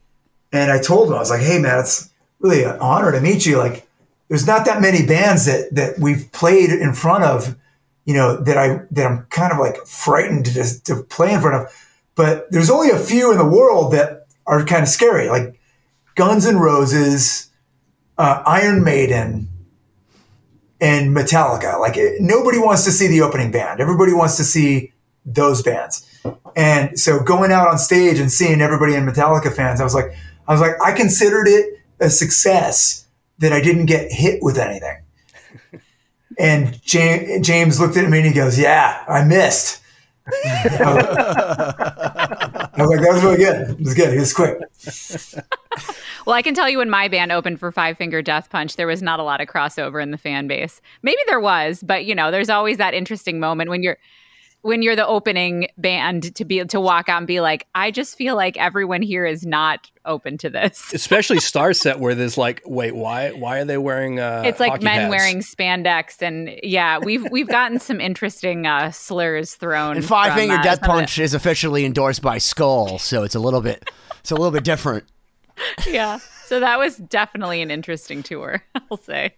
[0.53, 3.47] and I told him I was like hey man it's really an honor to meet
[3.47, 3.87] you like
[4.29, 7.57] there's not that many bands that that we've played in front of
[8.05, 11.64] you know that I that I'm kind of like frightened to to play in front
[11.64, 11.73] of
[12.14, 15.59] but there's only a few in the world that are kind of scary like
[16.14, 17.51] Guns N' Roses
[18.19, 19.49] uh, Iron Maiden
[20.81, 21.79] and Metallica.
[21.79, 23.81] Like nobody wants to see the opening band.
[23.81, 24.92] Everybody wants to see
[25.27, 26.09] those bands.
[26.55, 30.15] And so going out on stage and seeing everybody in Metallica fans, I was like,
[30.49, 33.07] I was like, I considered it a success
[33.39, 35.03] that I didn't get hit with anything.
[36.39, 39.81] And James, James looked at me and he goes, "Yeah, I missed."
[40.45, 40.65] I
[42.77, 43.71] was like, "That was really good.
[43.71, 44.12] It was good.
[44.12, 44.59] It was quick."
[46.27, 48.89] Well, I can tell you when my band opened for Five Finger Death Punch, there
[48.89, 50.81] was not a lot of crossover in the fan base.
[51.03, 53.97] Maybe there was, but you know, there's always that interesting moment when you're
[54.66, 58.16] when you're the opening band to be to walk out and be like, I just
[58.16, 60.90] feel like everyone here is not open to this.
[60.94, 63.31] Especially Starset, where there's like, wait, why?
[63.31, 64.18] Why are they wearing?
[64.18, 65.11] Uh, It's like men pads?
[65.11, 69.96] wearing spandex, and yeah, we've we've gotten some interesting uh, slurs thrown.
[69.96, 73.22] And Five from, Finger uh, Death some of Punch is officially endorsed by Skull, so
[73.22, 73.88] it's a little bit
[74.20, 75.05] it's a little bit different.
[75.87, 78.62] yeah, so that was definitely an interesting tour.
[78.90, 79.35] I'll say.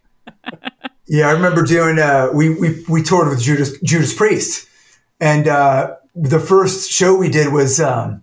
[1.07, 1.99] Yeah, I remember doing.
[1.99, 4.68] Uh, we we we toured with Judas Judas Priest,
[5.21, 8.23] and uh, the first show we did was, um,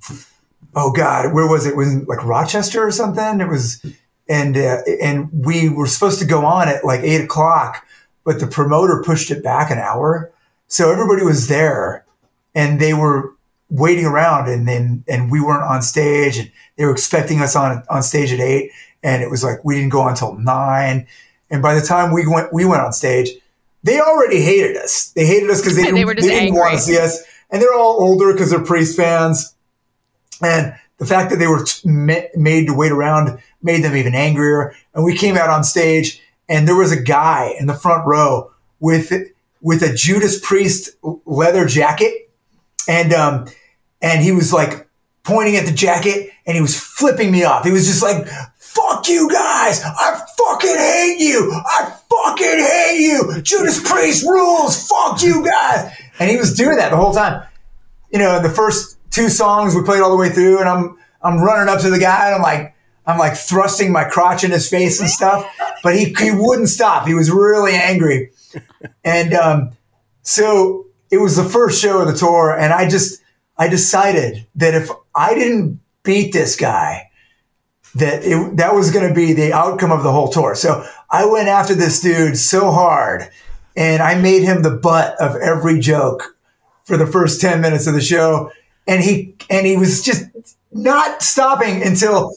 [0.76, 1.72] oh God, where was it?
[1.72, 3.42] It was like Rochester or something.
[3.42, 3.84] It was,
[4.28, 7.86] and uh, and we were supposed to go on at like eight o'clock,
[8.24, 10.32] but the promoter pushed it back an hour,
[10.68, 12.06] so everybody was there,
[12.54, 13.34] and they were
[13.70, 17.84] waiting around, and then and we weren't on stage, and they were expecting us on
[17.90, 18.72] on stage at eight,
[19.04, 21.08] and it was like we didn't go on until nine.
[21.52, 23.30] And by the time we went, we went on stage.
[23.86, 25.12] They already hated us.
[25.12, 27.24] They hated us because they, They were just didn't want to see us.
[27.52, 29.56] And they're all older because they're Priest fans.
[30.42, 34.74] And the fact that they were t- made to wait around made them even angrier.
[34.96, 36.20] And we came out on stage,
[36.50, 39.14] and there was a guy in the front row with
[39.62, 40.90] with a Judas Priest
[41.26, 42.32] leather jacket,
[42.88, 43.46] and um,
[44.02, 44.88] and he was like
[45.24, 47.66] pointing at the jacket, and he was flipping me off.
[47.66, 48.28] He was just like,
[48.76, 49.82] "Fuck you guys!
[49.84, 51.52] I fucking hate you!
[51.54, 53.42] I fucking hate you!
[53.42, 54.88] Judas Priest rules!
[54.88, 57.44] Fuck you guys!" And he was doing that the whole time
[58.16, 61.40] you know, the first two songs we played all the way through, and I'm I'm
[61.40, 62.74] running up to the guy, and I'm like
[63.06, 65.46] I'm like thrusting my crotch in his face and stuff,
[65.84, 67.06] but he he wouldn't stop.
[67.06, 68.32] He was really angry,
[69.04, 69.72] and um,
[70.22, 73.22] so it was the first show of the tour, and I just
[73.58, 77.05] I decided that if I didn't beat this guy,
[77.96, 80.54] that it, that was going to be the outcome of the whole tour.
[80.56, 83.30] So I went after this dude so hard,
[83.76, 86.38] and I made him the butt of every joke
[86.84, 88.52] for the first 10 minutes of the show.
[88.88, 90.26] And he and he was just
[90.72, 92.34] not stopping until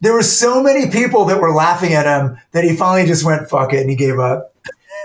[0.00, 3.50] there were so many people that were laughing at him that he finally just went
[3.50, 4.54] fuck it and he gave up.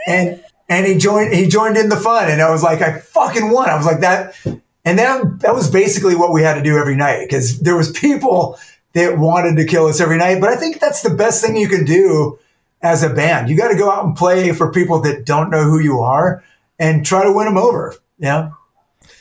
[0.08, 3.52] And and he joined he joined in the fun and I was like I fucking
[3.52, 3.70] won.
[3.70, 4.36] I was like that
[4.86, 7.92] and that that was basically what we had to do every night because there was
[7.92, 8.58] people
[8.96, 11.70] that wanted to kill us every night but I think that's the best thing you
[11.70, 12.40] can do
[12.82, 15.64] as a band you got to go out and play for people that don't know
[15.64, 16.44] who you are
[16.80, 18.50] and try to win them over yeah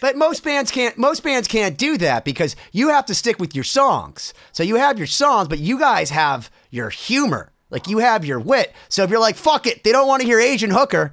[0.00, 0.98] But most bands can't.
[0.98, 4.34] Most bands can't do that because you have to stick with your songs.
[4.52, 7.52] So you have your songs, but you guys have your humor.
[7.70, 8.74] Like you have your wit.
[8.88, 11.12] So if you're like, "Fuck it," they don't want to hear Asian hooker.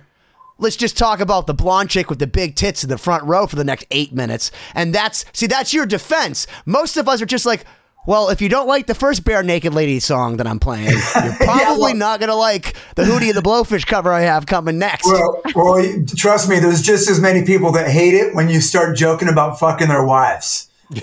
[0.58, 3.48] Let's just talk about the blonde chick with the big tits in the front row
[3.48, 4.52] for the next eight minutes.
[4.76, 6.46] And that's see, that's your defense.
[6.66, 7.66] Most of us are just like.
[8.08, 11.78] Well, if you don't like the first Barenaked Lady song that I'm playing, you're probably
[11.78, 15.06] well- not going to like the Hootie and the Blowfish cover I have coming next.
[15.06, 18.98] Well, well, trust me, there's just as many people that hate it when you start
[18.98, 20.68] joking about fucking their wives.
[20.92, 21.00] hey,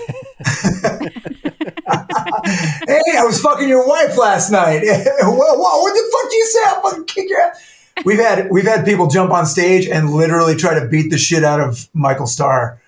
[3.17, 4.81] I was fucking your wife last night.
[4.83, 6.59] whoa, whoa, what the fuck do you say?
[6.65, 7.65] I'll fucking kick your ass.
[8.05, 11.43] We've had we've had people jump on stage and literally try to beat the shit
[11.43, 12.81] out of Michael Starr.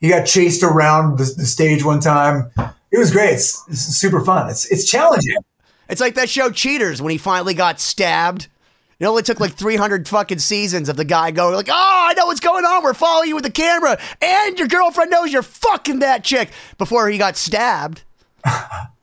[0.00, 2.50] He got chased around the, the stage one time.
[2.92, 3.34] It was great.
[3.34, 4.50] It's, it's super fun.
[4.50, 5.36] It's it's challenging.
[5.88, 8.48] It's like that show Cheaters when he finally got stabbed.
[8.98, 12.26] It only took like 300 fucking seasons of the guy going like, "Oh, I know
[12.26, 12.82] what's going on.
[12.84, 17.08] We're following you with the camera, and your girlfriend knows you're fucking that chick." Before
[17.08, 18.02] he got stabbed,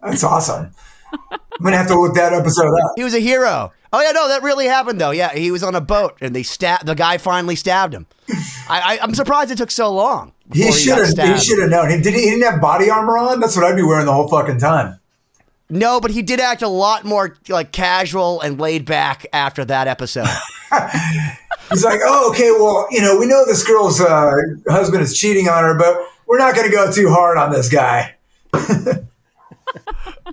[0.02, 0.72] That's awesome.
[1.32, 2.92] I'm gonna have to look that episode up.
[2.96, 3.72] he was a hero.
[3.94, 5.12] Oh yeah, no, that really happened though.
[5.12, 6.86] Yeah, he was on a boat and they stabbed.
[6.86, 8.06] The guy finally stabbed him.
[8.70, 10.34] I, I, I'm surprised it took so long.
[10.54, 11.10] He should have.
[11.10, 11.90] He should have known.
[11.90, 12.14] He did.
[12.14, 13.40] He didn't have body armor on.
[13.40, 15.00] That's what I'd be wearing the whole fucking time.
[15.70, 19.88] No, but he did act a lot more like casual and laid back after that
[19.88, 20.28] episode.
[21.70, 24.32] He's like, oh, okay, well, you know, we know this girl's uh,
[24.70, 27.68] husband is cheating on her, but we're not going to go too hard on this
[27.68, 28.16] guy.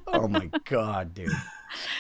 [0.06, 1.32] oh my god, dude.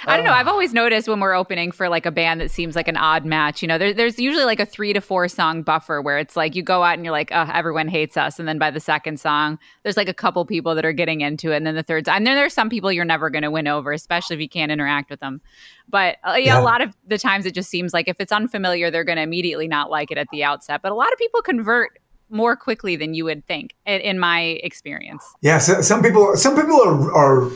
[0.06, 0.32] I don't know.
[0.32, 3.24] I've always noticed when we're opening for like a band that seems like an odd
[3.24, 6.36] match, you know, there, there's usually like a three to four song buffer where it's
[6.36, 8.38] like you go out and you're like, oh, everyone hates us.
[8.38, 11.52] And then by the second song, there's like a couple people that are getting into
[11.52, 11.56] it.
[11.56, 13.92] And then the third, and then there's some people you're never going to win over,
[13.92, 15.40] especially if you can't interact with them.
[15.88, 16.60] But uh, yeah, Yeah.
[16.60, 19.22] a lot of the times it just seems like if it's unfamiliar, they're going to
[19.22, 20.80] immediately not like it at the outset.
[20.82, 21.98] But a lot of people convert
[22.30, 25.24] more quickly than you would think, in, in my experience.
[25.42, 27.50] Yeah, so, some people, some people are, are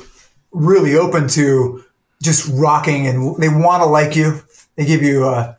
[0.53, 1.83] really open to
[2.23, 4.41] just rocking, and they want to like you.
[4.77, 5.55] They give you, uh,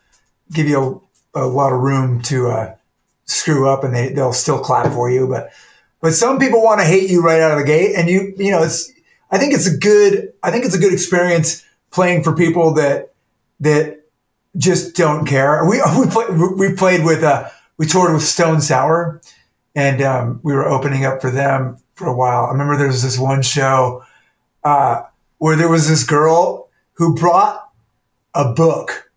[0.51, 1.01] give you
[1.33, 2.75] a, a lot of room to uh,
[3.25, 5.27] screw up, and they they'll still clap for you.
[5.27, 5.51] But
[6.01, 8.51] but some people want to hate you right out of the gate, and you you
[8.51, 8.91] know it's.
[9.31, 10.33] I think it's a good.
[10.41, 13.13] I think it's a good experience playing for people that
[13.59, 14.01] that
[14.57, 15.65] just don't care.
[15.65, 19.21] We we played we played with uh we toured with Stone Sour,
[19.75, 22.45] and um, we were opening up for them for a while.
[22.45, 24.03] I remember there was this one show
[24.63, 25.03] uh,
[25.39, 27.69] where there was this girl who brought
[28.35, 29.11] a book.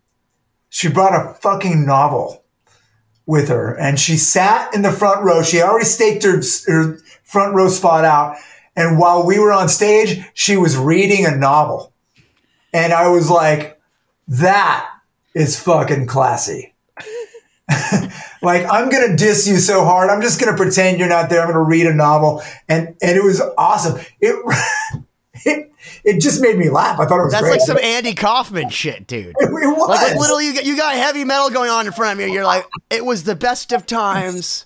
[0.69, 2.43] She brought a fucking novel
[3.25, 5.43] with her, and she sat in the front row.
[5.43, 8.37] She already staked her, her front row spot out,
[8.75, 11.93] and while we were on stage, she was reading a novel,
[12.73, 13.79] and I was like,
[14.27, 14.89] "That
[15.35, 16.73] is fucking classy."
[18.41, 20.09] like I'm gonna diss you so hard.
[20.09, 21.41] I'm just gonna pretend you're not there.
[21.41, 23.99] I'm gonna read a novel, and and it was awesome.
[24.19, 24.35] It
[25.45, 25.71] it,
[26.03, 26.99] it just made me laugh.
[26.99, 27.51] I thought it was That's great.
[27.53, 29.27] like some Andy Kaufman shit, dude.
[29.39, 29.89] it, was.
[29.89, 32.33] Like, like literally, you got, you got heavy metal going on in front of you.
[32.33, 34.65] You're like, it was the best of times.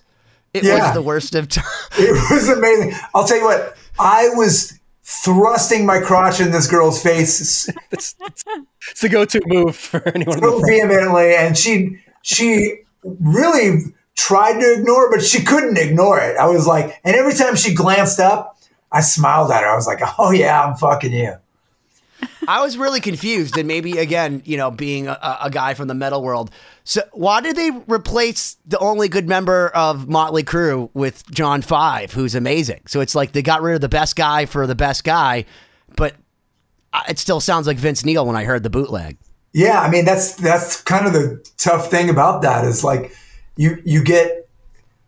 [0.54, 0.86] It Yeah.
[0.86, 1.66] was the worst of times.
[1.98, 2.94] It was amazing.
[3.14, 3.76] I'll tell you what.
[3.98, 8.44] I was thrusting my crotch in this girl's face It's, it's,
[8.90, 10.36] it's the go-to move for anyone.
[10.36, 13.80] in so vehemently, and she she really
[14.16, 16.36] tried to ignore, but she couldn't ignore it.
[16.36, 18.57] I was like, and every time she glanced up,
[18.90, 19.68] I smiled at her.
[19.68, 21.34] I was like, "Oh yeah, I'm fucking you."
[22.48, 25.94] I was really confused, and maybe again, you know, being a, a guy from the
[25.94, 26.50] metal world.
[26.84, 32.12] So, why did they replace the only good member of Motley Crue with John Five,
[32.12, 32.82] who's amazing?
[32.86, 35.44] So it's like they got rid of the best guy for the best guy,
[35.96, 36.14] but
[36.92, 39.18] uh, it still sounds like Vince Neil when I heard the bootleg.
[39.52, 43.12] Yeah, I mean that's that's kind of the tough thing about that is like
[43.56, 44.48] you you get.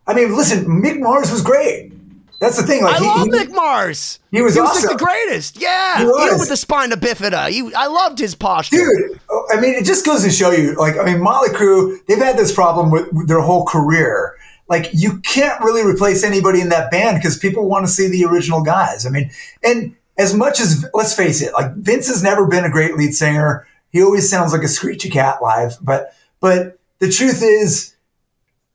[0.07, 1.93] I mean, listen, Mick Mars was great.
[2.41, 2.83] That's the thing.
[2.83, 4.19] Like I he, love he- Mick Mars.
[4.31, 4.97] he was like awesome.
[4.97, 5.61] the greatest.
[5.61, 6.25] Yeah, He was.
[6.25, 7.49] Even with the spina bifida.
[7.49, 8.77] He, I loved his posture.
[8.77, 9.19] dude.
[9.53, 10.73] I mean, it just goes to show you.
[10.75, 14.35] Like, I mean, Motley Crue, they've had this problem with, with their whole career.
[14.67, 18.25] Like, you can't really replace anybody in that band because people want to see the
[18.25, 19.05] original guys.
[19.05, 19.29] I mean,
[19.63, 23.13] and as much as let's face it, like Vince has never been a great lead
[23.13, 23.67] singer.
[23.91, 25.77] He always sounds like a screechy cat live.
[25.79, 27.93] But but the truth is,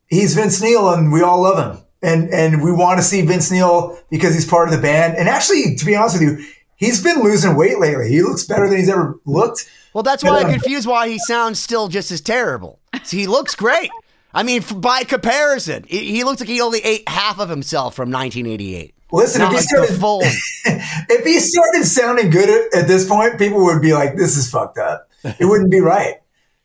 [0.06, 1.82] he's Vince Neil, and we all love him.
[2.06, 5.16] And and we want to see Vince Neil because he's part of the band.
[5.16, 6.46] And actually, to be honest with you,
[6.76, 8.08] he's been losing weight lately.
[8.08, 9.68] He looks better than he's ever looked.
[9.92, 12.78] Well, that's why I'm um, confused why he sounds still just as terrible.
[13.08, 13.90] He looks great.
[14.32, 18.10] I mean, f- by comparison, he, looks like he only ate half of himself from
[18.10, 18.94] 1988.
[19.10, 20.40] Listen, Not if he like started
[21.08, 24.50] if he started sounding good at, at this point, people would be like, "This is
[24.50, 26.16] fucked up." It wouldn't be right.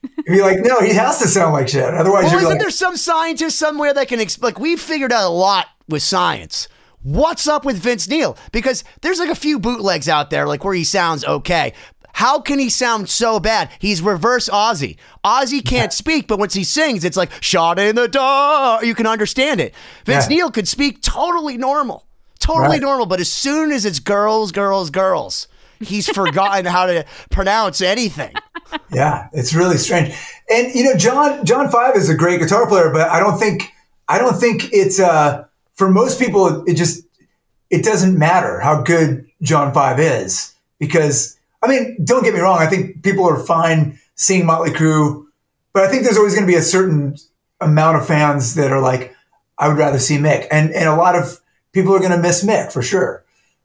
[0.03, 2.59] It'd be like, "No, he has to sound like shit." Otherwise, Well, you'd isn't like,
[2.59, 4.53] there some scientist somewhere that can explain?
[4.53, 6.67] like we've figured out a lot with science.
[7.03, 8.37] What's up with Vince Neil?
[8.51, 11.73] Because there's like a few bootlegs out there, like where he sounds okay.
[12.13, 13.69] How can he sound so bad?
[13.79, 14.97] He's reverse Ozzy.
[15.23, 18.83] Ozzy can't speak, but once he sings, it's like shot in the dark.
[18.83, 19.73] You can understand it.
[20.05, 20.35] Vince Yeah.
[20.35, 22.05] Neil could speak totally normal,
[22.39, 22.81] totally Right.
[22.81, 23.05] normal.
[23.05, 25.47] But as soon as it's girls, girls, girls,
[25.82, 28.34] he's forgotten how to pronounce anything.
[28.91, 30.15] Yeah, it's really strange.
[30.49, 33.71] And you know, John John Five is a great guitar player, but I don't think
[34.07, 37.03] I don't think it's uh for most people it just
[37.69, 42.59] it doesn't matter how good John Five is because I mean, don't get me wrong.
[42.59, 45.25] I think people are fine seeing Motley Crue,
[45.73, 47.15] but I think there's always going to be a certain
[47.59, 49.15] amount of fans that are like,
[49.57, 51.39] I would rather see Mick, and and a lot of
[51.71, 53.23] people are going to miss Mick for sure.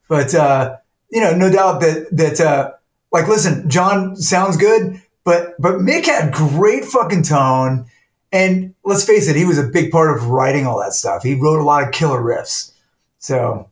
[0.09, 0.77] But uh,
[1.11, 2.73] you know, no doubt that that uh,
[3.13, 7.87] like, listen, John sounds good, but but Mick had great fucking tone,
[8.33, 11.23] and let's face it, he was a big part of writing all that stuff.
[11.23, 12.73] He wrote a lot of killer riffs,
[13.19, 13.71] so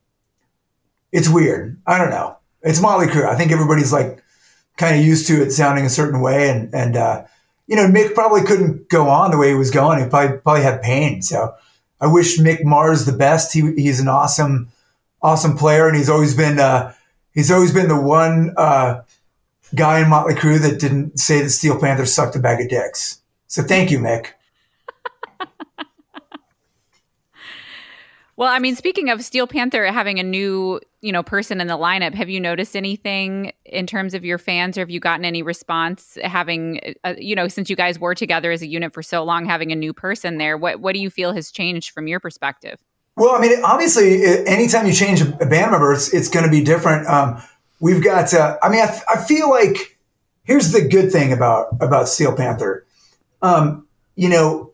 [1.13, 1.81] it's weird.
[1.87, 2.37] I don't know.
[2.63, 3.29] It's Motley Crue.
[3.29, 4.23] I think everybody's like
[4.77, 7.25] kind of used to it sounding a certain way, and and uh,
[7.67, 10.03] you know, Mick probably couldn't go on the way he was going.
[10.03, 11.23] He probably probably had pain.
[11.23, 11.55] So
[12.01, 13.53] I wish Mick Mars the best.
[13.53, 14.69] He he's an awesome
[15.23, 16.93] awesome player, and he's always been uh,
[17.35, 19.03] he's always been the one uh,
[19.75, 23.21] guy in Motley Crue that didn't say that Steel Panther sucked a bag of dicks.
[23.47, 24.29] So thank you, Mick.
[28.37, 31.79] Well, I mean, speaking of Steel Panther having a new, you know, person in the
[31.79, 35.43] lineup, have you noticed anything in terms of your fans, or have you gotten any
[35.43, 39.23] response having, uh, you know, since you guys were together as a unit for so
[39.23, 40.57] long, having a new person there?
[40.57, 42.81] What what do you feel has changed from your perspective?
[43.17, 46.65] Well, I mean, obviously, anytime you change a band member, it's, it's going to be
[46.65, 47.07] different.
[47.07, 47.41] Um,
[47.81, 49.99] we've got, uh, I mean, I, I, feel like
[50.43, 52.85] here's the good thing about about Steel Panther.
[53.41, 53.87] Um,
[54.17, 54.73] you know,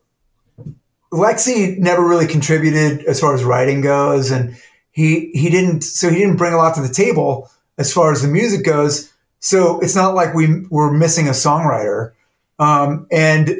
[1.13, 4.57] Lexxi never really contributed as far as writing goes, and
[4.91, 8.23] he he didn't so he didn't bring a lot to the table as far as
[8.23, 9.13] the music goes.
[9.41, 12.13] So it's not like we were missing a songwriter.
[12.59, 13.57] Um, and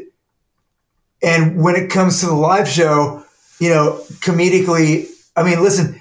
[1.23, 3.25] and when it comes to the live show,
[3.61, 6.01] you know, comedically, I mean, listen,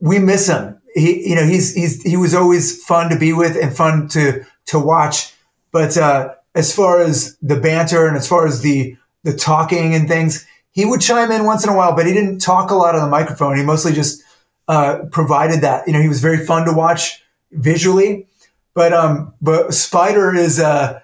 [0.00, 0.80] we miss him.
[0.94, 4.44] He, you know, he's he's he was always fun to be with and fun to
[4.66, 5.34] to watch.
[5.72, 10.08] But uh, as far as the banter and as far as the the talking and
[10.08, 10.46] things.
[10.70, 13.02] He would chime in once in a while, but he didn't talk a lot on
[13.02, 13.56] the microphone.
[13.56, 14.22] He mostly just
[14.68, 15.86] uh, provided that.
[15.86, 18.26] You know, he was very fun to watch visually.
[18.74, 21.00] But um, but Spyder is uh,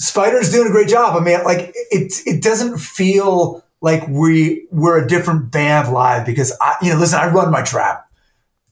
[0.00, 1.16] Spyder's doing a great job.
[1.16, 6.56] I mean, like it it doesn't feel like we we're a different band live because
[6.60, 8.08] I you know listen, I run my trap.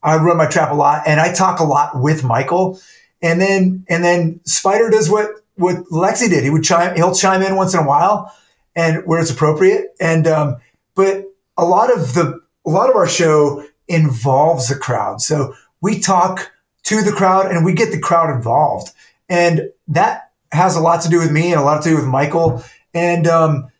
[0.02, 2.80] I run my trap a lot and I talk a lot with Michael.
[3.20, 6.44] And then and then Spyder does what what Lexxi did.
[6.44, 8.34] He would chime he'll chime in once in a while
[8.74, 9.94] and where it's appropriate.
[10.00, 10.56] And um,
[10.94, 11.26] but
[11.58, 15.20] a lot of the a lot of our show involves the crowd.
[15.20, 16.52] So we talk
[16.84, 18.92] to the crowd and we get the crowd involved,
[19.28, 22.06] and that has a lot to do with me and a lot to do with
[22.06, 22.64] Michael.
[22.94, 23.70] And um,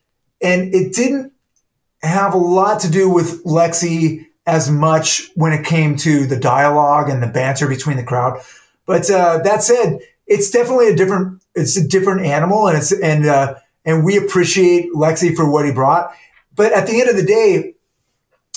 [0.42, 1.32] and it didn't
[2.02, 7.08] have a lot to do with Lexxi as much when it came to the dialogue
[7.08, 8.40] and the banter between the crowd.
[8.86, 13.26] But uh, that said, it's definitely a different it's a different animal, and it's and
[13.26, 16.12] uh, and we appreciate Lexxi for what he brought.
[16.54, 17.74] But at the end of the day,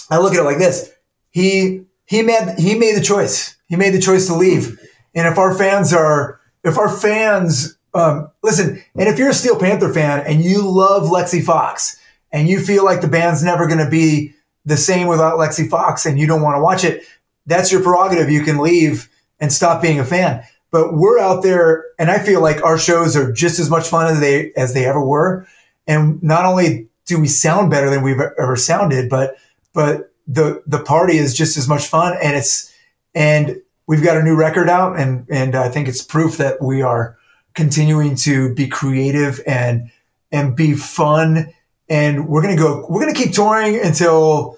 [0.10, 0.92] I look at it like this:
[1.32, 3.56] he he made he made the choice.
[3.68, 4.80] He made the choice to leave.
[5.16, 9.60] And if our fans are if our fans um, listen, and if you're a Steel
[9.60, 12.00] Panther fan and you love Lexxi Foxx
[12.32, 14.34] and you feel like the band's never going to be
[14.66, 17.04] the same without Lexxi Foxx and you don't want to watch it,
[17.46, 18.30] that's your prerogative.
[18.30, 22.41] You can leave and stop being a fan but we're out there and I feel
[22.41, 25.48] like our shows are just as much fun as they as they ever were.
[25.88, 29.38] And not only do we sound better than we've ever sounded, but
[29.74, 32.74] but the the party is just as much fun and it's
[33.14, 36.82] and we've got a new record out and and I think it's proof that we
[36.82, 37.18] are
[37.54, 39.91] continuing to be creative and
[40.32, 41.54] and be fun
[41.89, 44.58] and we're to go we're to keep touring until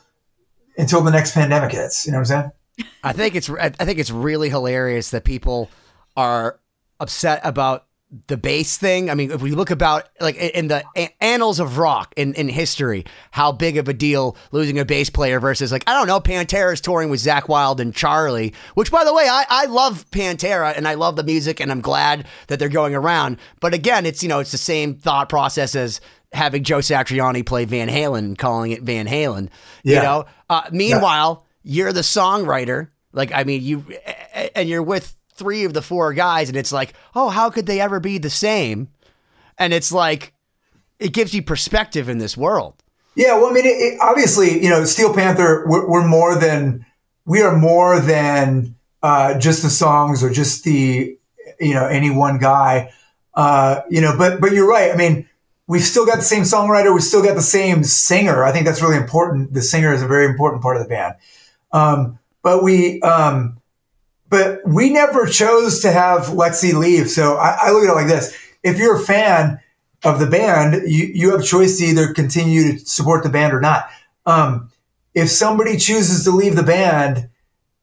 [0.78, 2.92] until the next pandemic hits, you know what I'm saying?
[3.04, 5.70] I think it's I think it's really hilarious that people
[6.18, 6.60] are
[7.00, 7.86] upset about
[8.28, 9.10] the bass thing.
[9.10, 10.84] I mean, if we look about like in the
[11.22, 15.40] annals of rock in, in history, how big of a deal losing a bass player
[15.40, 19.14] versus like, I don't know, Pantera's touring with Zakk Wylde and Charlie, which by the
[19.14, 22.70] way, I, I love Pantera and I love the music and I'm glad that they're
[22.70, 23.38] going around.
[23.60, 26.02] But again, it's, you know, it's the same thought process as
[26.32, 29.50] having Joe Satriani play Van Halen, calling it Van Halen,
[29.84, 29.96] yeah.
[29.96, 30.26] you know?
[30.50, 31.74] Uh, meanwhile, yeah.
[31.76, 32.90] you're the songwriter.
[33.14, 33.86] Like, I mean, you,
[34.56, 37.80] and you're with three of the four guys, and it's like, oh, how could they
[37.80, 38.90] ever be the same?
[39.58, 40.34] And it's like,
[41.00, 42.82] it gives you perspective in this world.
[43.16, 46.86] Yeah, well, I mean, it, it, obviously, you know, Steel Panther, we're, we're, more than
[47.26, 51.18] we are more than uh, just the songs or just the
[51.60, 52.92] you know any one guy.
[53.34, 54.92] Uh, you know, but but you're right.
[54.92, 55.30] I mean,
[55.68, 56.94] we've still got the same songwriter.
[56.94, 58.44] We've still got the same singer.
[58.44, 59.54] I think that's really important.
[59.54, 61.16] The singer is a very important part of the band.
[61.72, 63.58] Um, but we, um,
[64.30, 67.10] but we never chose to have Lexxi leave.
[67.10, 69.60] So I, I, look at it like this: if you're a fan
[70.04, 73.62] of the band, you you have choice to either continue to support the band or
[73.62, 73.90] not.
[74.26, 74.72] Um,
[75.14, 77.30] if somebody chooses to leave the band,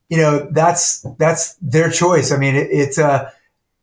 [0.09, 2.33] you know, that's that's their choice.
[2.33, 3.31] I mean, it, it's uh,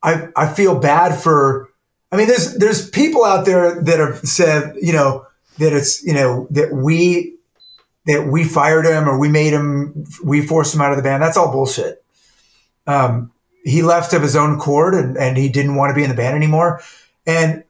[0.03, 1.69] I I feel bad for.
[2.11, 5.25] I mean, there's there's people out there that have said, you know,
[5.59, 7.35] that it's you know that we
[8.05, 11.21] that we fired him or we made him we forced him out of the band.
[11.21, 11.98] That's all bullshit.
[12.89, 13.31] Um,
[13.63, 16.15] he left of his own accord and, and he didn't want to be in the
[16.15, 16.81] band anymore.
[17.27, 17.63] And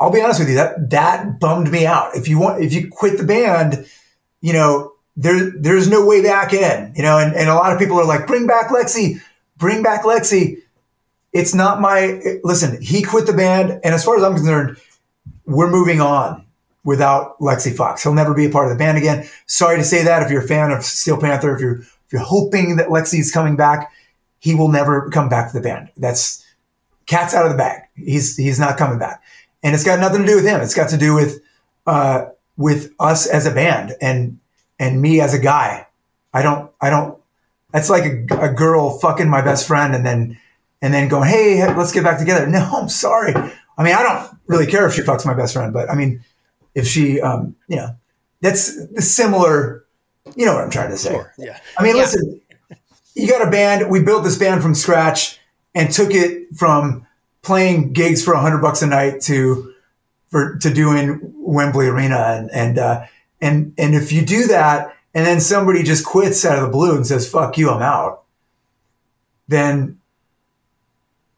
[0.00, 2.16] I'll be honest with you, that that bummed me out.
[2.16, 3.86] If you want, if you quit the band,
[4.40, 6.94] you know, there there's no way back in.
[6.96, 9.20] You know, and, and a lot of people are like, bring back Lexxi,
[9.58, 10.62] bring back Lexxi.
[11.32, 14.78] It's not my listen, he quit the band, and as far as I'm concerned,
[15.44, 16.46] we're moving on
[16.84, 18.02] without Lexxi Foxx.
[18.02, 19.28] He'll never be a part of the band again.
[19.46, 22.22] Sorry to say that if you're a fan of Steel Panther, if you're if you're
[22.22, 23.92] hoping that Lexxi is coming back,
[24.38, 25.90] he will never come back to the band.
[25.96, 26.44] That's
[27.06, 27.82] cat's out of the bag.
[27.94, 29.22] He's he's not coming back,
[29.62, 30.60] and it's got nothing to do with him.
[30.60, 31.40] It's got to do with
[31.86, 32.26] uh,
[32.56, 34.38] with us as a band and
[34.78, 35.86] and me as a guy.
[36.32, 37.18] I don't I don't.
[37.72, 40.38] That's like a, a girl fucking my best friend and then
[40.80, 42.46] and then going, hey, let's get back together.
[42.46, 43.34] No, I'm sorry.
[43.34, 46.24] I mean, I don't really care if she fucks my best friend, but I mean,
[46.74, 47.96] if she, um, you know,
[48.40, 48.72] that's
[49.04, 49.84] similar.
[50.36, 51.10] You know what I'm trying to say?
[51.10, 51.58] Sure, yeah.
[51.78, 52.02] I mean, Yeah.
[52.02, 52.40] listen,
[53.18, 53.90] you got a band.
[53.90, 55.38] We built this band from scratch
[55.74, 57.06] and took it from
[57.42, 59.74] playing gigs for a hundred bucks a night to
[60.28, 63.04] for to doing Wembley Arena and and uh,
[63.40, 66.94] and and if you do that and then somebody just quits out of the blue
[66.94, 68.22] and says "fuck you," I'm out,
[69.48, 69.98] then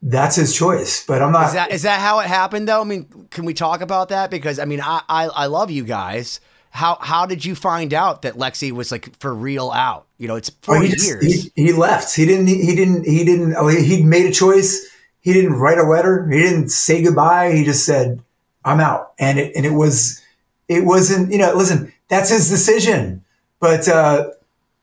[0.03, 1.05] that's his choice.
[1.07, 1.47] But I'm not.
[1.49, 2.83] Is that is that how it happened though?
[2.83, 4.31] I mean, can we talk about that?
[4.31, 6.41] Because I mean, I I, I love you guys.
[6.71, 10.07] How how did you find out that Lexxi was like for real out?
[10.18, 11.25] You know, it's Oh, four he, just- years.
[11.25, 12.14] he, he left.
[12.14, 12.47] He didn't.
[12.47, 13.05] He didn't.
[13.05, 13.55] He didn't.
[13.57, 14.87] oh, He he made a choice.
[15.21, 16.27] He didn't write a letter.
[16.31, 17.53] He didn't say goodbye.
[17.53, 18.23] He just said,
[18.64, 20.23] "I'm out." And it and it was.
[20.68, 21.33] It wasn't.
[21.33, 21.53] You know.
[21.55, 23.25] Listen, that's his decision.
[23.59, 24.31] But uh,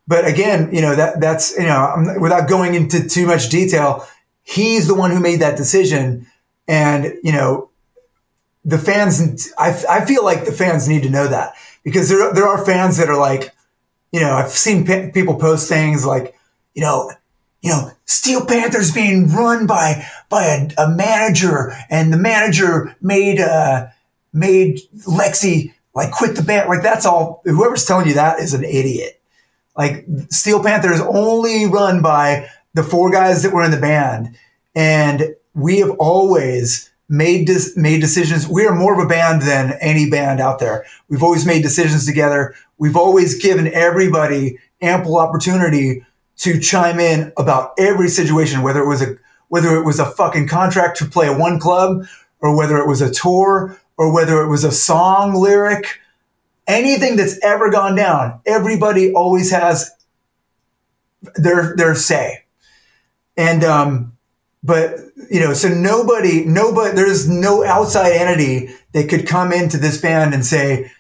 [0.08, 4.06] but again, you know that that's you know I'm, without going into too much detail,
[4.44, 6.28] he's the one who made that decision.
[6.68, 7.70] And you know
[8.66, 9.54] the fans.
[9.58, 11.54] I I feel like the fans need to know that
[11.88, 13.54] because there there are fans that are like
[14.12, 16.36] you know, I've seen pe- people post things like,
[16.74, 17.12] you know,
[17.62, 23.40] you know, Steel Panther's being run by by a, a manager, and the manager made
[23.40, 23.88] uh,
[24.32, 26.70] made Lexxi like quit the band.
[26.70, 27.42] Like that's all.
[27.46, 29.22] Whoever's telling you that is an idiot.
[29.76, 34.38] Like Steel Panther is only run by the four guys that were in the band,
[34.76, 38.48] and we have always made dis- made decisions.
[38.48, 40.86] We are more of a band than any band out there.
[41.10, 42.56] We've always made decisions together.
[42.78, 46.06] We've always given everybody ample opportunity
[46.38, 49.16] to chime in about every situation, whether it was a
[49.50, 52.06] whether it was a fucking contract to play at one club,
[52.42, 56.00] or whether it was a tour, or whether it was a song lyric.
[56.68, 59.90] Anything that's ever gone down, everybody always has
[61.36, 62.44] their their say.
[63.38, 64.17] And um,
[64.68, 65.00] but
[65.32, 70.34] you know, so nobody, nobody, there's no outside entity that could come into this band
[70.34, 70.92] and say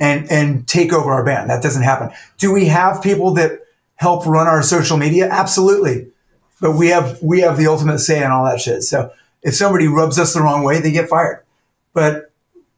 [0.00, 1.48] and and take over our band.
[1.48, 2.10] That doesn't happen.
[2.38, 3.60] Do we have people that
[3.94, 5.28] help run our social media?
[5.30, 6.08] Absolutely.
[6.60, 8.82] But we have we have the ultimate say on all that shit.
[8.82, 9.12] So
[9.42, 11.44] if somebody rubs us the wrong way, they get fired.
[11.94, 12.32] But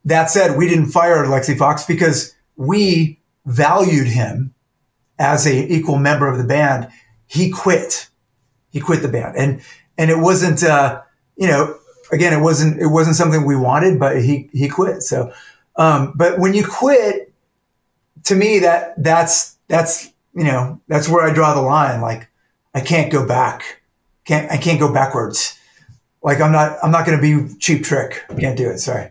[0.05, 4.53] that said, we didn't fire Lexxi Foxx because we valued him
[5.18, 6.88] as a equal member of the band.
[7.26, 8.11] He quit.
[8.70, 9.62] He quit the band, and
[9.99, 11.03] and it wasn't, uh,
[11.36, 11.76] you know,
[12.12, 15.03] again, it wasn't it wasn't something we wanted, but he he quit.
[15.03, 15.32] So,
[15.76, 17.32] um, but when you quit,
[18.24, 22.01] to me, that that's that's you know that's where I draw the line.
[22.01, 22.28] Like
[22.74, 23.82] I can't go back.
[24.24, 25.59] Can't I can't go backwards.
[26.22, 28.22] Like I'm not I'm not going to be cheap trick.
[28.38, 28.78] Can't do it.
[28.78, 29.11] Sorry.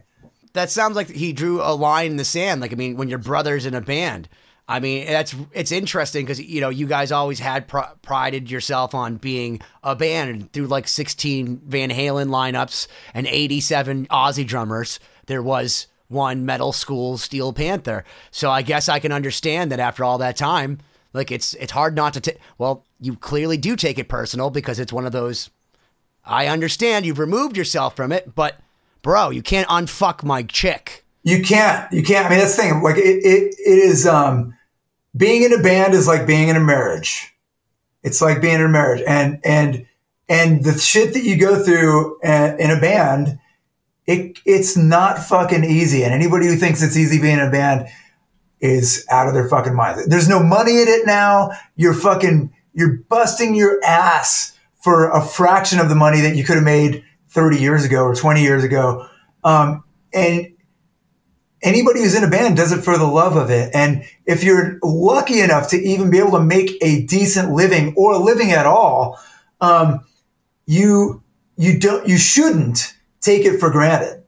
[0.54, 2.62] that sounds like he drew a line in the sand.
[2.62, 4.28] Like I mean, when your brothers in a band.
[4.68, 8.96] I mean, that's it's interesting because you know you guys always had pr- prided yourself
[8.96, 15.00] on being a band through like 16 Van Halen lineups and 87 Ozzy drummers.
[15.26, 18.06] There was one Metal Skool Steel Panther.
[18.32, 20.80] So I guess I can understand that after all that time,
[21.12, 22.40] like it's it's hard not to take.
[22.58, 25.50] Well, you clearly do take it personal because it's one of those.
[26.26, 28.60] I understand you've removed yourself from it, but
[29.02, 31.03] bro, you can't unfuck my chick.
[31.24, 31.92] You can't.
[31.92, 32.28] You can't.
[32.28, 32.84] I mean, that's the thing.
[32.84, 34.06] Like it, it, it is.
[34.06, 34.56] Um,
[35.16, 37.34] being in a band is like being in a marriage.
[38.04, 39.86] It's like being in a marriage, and and
[40.28, 43.40] and the shit that you go through uh, in a band,
[44.06, 46.04] it it's not fucking easy.
[46.04, 47.88] And anybody who thinks it's easy being in a band
[48.60, 50.02] is out of their fucking mind.
[50.08, 51.52] There's no money in it now.
[51.76, 52.54] You're fucking.
[52.74, 57.06] You're busting your ass for a fraction of the money that you could have made
[57.30, 59.08] 30 years ago or 20 years ago.
[59.44, 60.53] Um, and
[61.64, 63.72] anybody who's in a band does it for the love of it.
[63.74, 68.14] And if you're lucky enough to even be able to make a decent living or
[68.14, 69.20] a living at all,
[69.62, 70.02] um,
[70.66, 71.24] you
[71.58, 74.24] you don't you shouldn't take it for granted.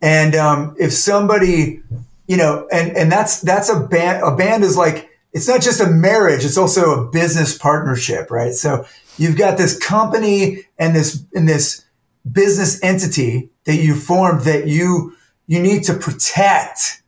[0.00, 1.82] And um, if somebody,
[2.26, 4.22] you know, and and that's that's a band.
[4.22, 8.52] A band is like it's not just a marriage; it's also a business partnership, right?
[8.52, 8.84] So
[9.18, 11.84] you've got this company and this and this
[12.30, 15.16] business entity that you formed that you
[15.52, 17.02] you need to protect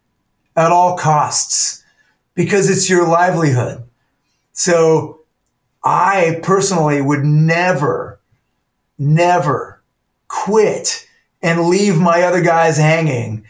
[0.54, 1.82] at all costs
[2.34, 3.82] because it's your livelihood.
[4.52, 5.20] So
[5.82, 8.20] I personally would never,
[8.98, 9.82] never
[10.28, 11.08] quit
[11.40, 13.46] and leave my other guys hanging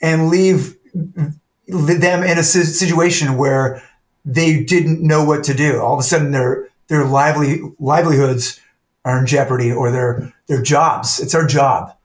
[0.00, 3.80] and leave them in a situation where
[4.24, 5.80] they didn't know what to do.
[5.80, 8.58] All of a sudden their, their lively livelihoods
[9.04, 11.20] are in jeopardy or their, their jobs.
[11.20, 11.96] It's our job.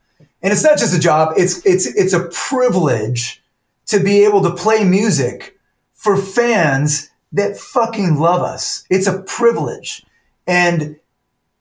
[0.42, 1.34] And it's not just a job.
[1.38, 3.42] It's, it's, it's a privilege
[3.88, 5.58] to be able to play music
[5.94, 8.86] for fans that fucking love us.
[8.90, 10.06] It's a privilege.
[10.46, 10.98] And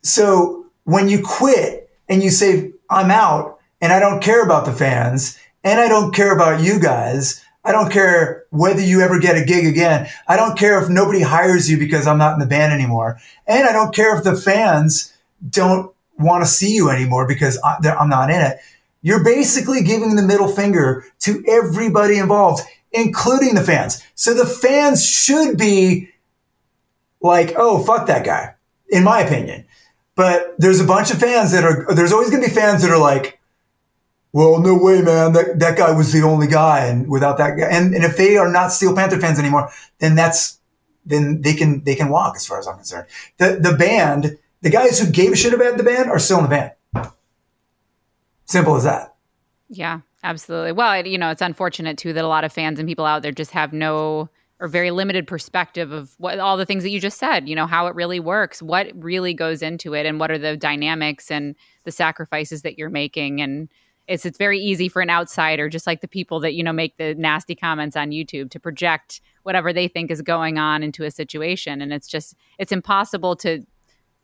[0.03, 4.73] so when you quit and you say, I'm out and I don't care about the
[4.73, 7.43] fans and I don't care about you guys.
[7.65, 10.09] I don't care whether you ever get a gig again.
[10.29, 13.19] I don't care if nobody hires you because I'm not in the band anymore.
[13.49, 15.13] And I don't care if the fans
[15.49, 18.59] don't want to see you anymore because I'm not in it.
[19.03, 22.63] You're basically giving the middle finger to everybody involved,
[22.93, 24.03] including the fans.
[24.15, 26.09] So the fans should be
[27.21, 28.55] like, oh, fuck that guy,
[28.89, 29.67] in my opinion.
[30.15, 32.91] But there's a bunch of fans that are, there's always going to be fans that
[32.91, 33.39] are like,
[34.33, 35.33] well, no way, man.
[35.35, 36.87] That, that guy was the only guy.
[36.87, 40.15] And without that guy, and, and if they are not Steel Panther fans anymore, then
[40.15, 40.59] that's,
[41.05, 43.07] then they can, they can walk as far as I'm concerned.
[43.39, 46.43] The, the band, the guys who gave a shit about the band are still in
[46.43, 46.73] the band.
[48.47, 49.15] Simple as that.
[49.69, 50.73] Yeah, absolutely.
[50.73, 53.31] Well, you know, it's unfortunate too that a lot of fans and people out there
[53.31, 57.19] just have no or very limited perspective of what all the things that you just
[57.19, 60.39] said, you know, how it really works, what really goes into it and what are
[60.39, 61.55] the dynamics and
[61.85, 63.69] the sacrifices that you're making and
[64.09, 66.97] it's it's very easy for an outsider just like the people that you know make
[66.97, 71.11] the nasty comments on YouTube to project whatever they think is going on into a
[71.11, 73.65] situation and it's just it's impossible to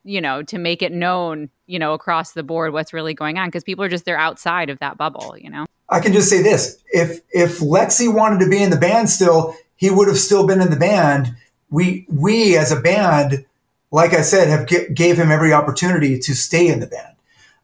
[0.04, 3.48] you know, to make it known, you know, across the board what's really going on
[3.48, 5.66] because people are just they're outside of that bubble, you know.
[5.88, 9.54] I can just say this: if if Lexxi wanted to be in the band still,
[9.76, 11.34] he would have still been in the band.
[11.70, 13.44] We we as a band,
[13.90, 17.16] like I said, have g- gave him every opportunity to stay in the band,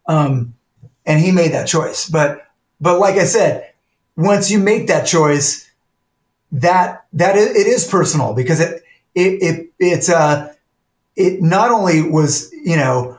[0.07, 0.55] um,
[1.07, 2.09] and he made that choice.
[2.09, 2.47] But
[2.81, 3.73] but like I said,
[4.17, 5.71] once you make that choice,
[6.53, 8.83] that that it is personal because it
[9.15, 10.53] it, it it's a uh,
[11.19, 13.19] it not only was, you know,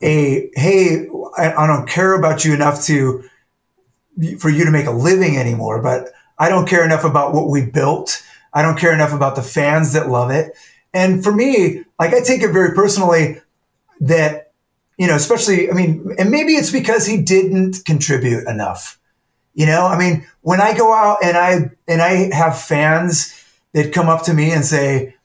[0.00, 3.24] a, hey, I, I don't care about you enough to,
[4.38, 7.66] for you to make a living anymore, but I don't care enough about what we
[7.66, 8.22] built.
[8.54, 10.56] I don't care enough about the fans that love it.
[10.94, 13.40] And for me, like I take it very personally
[14.00, 14.52] that,
[14.96, 19.00] you know, especially, I mean, and maybe it's because he didn't contribute enough.
[19.54, 23.34] You know, I mean, when I go out and I, and I have fans
[23.72, 25.15] that come up to me and say,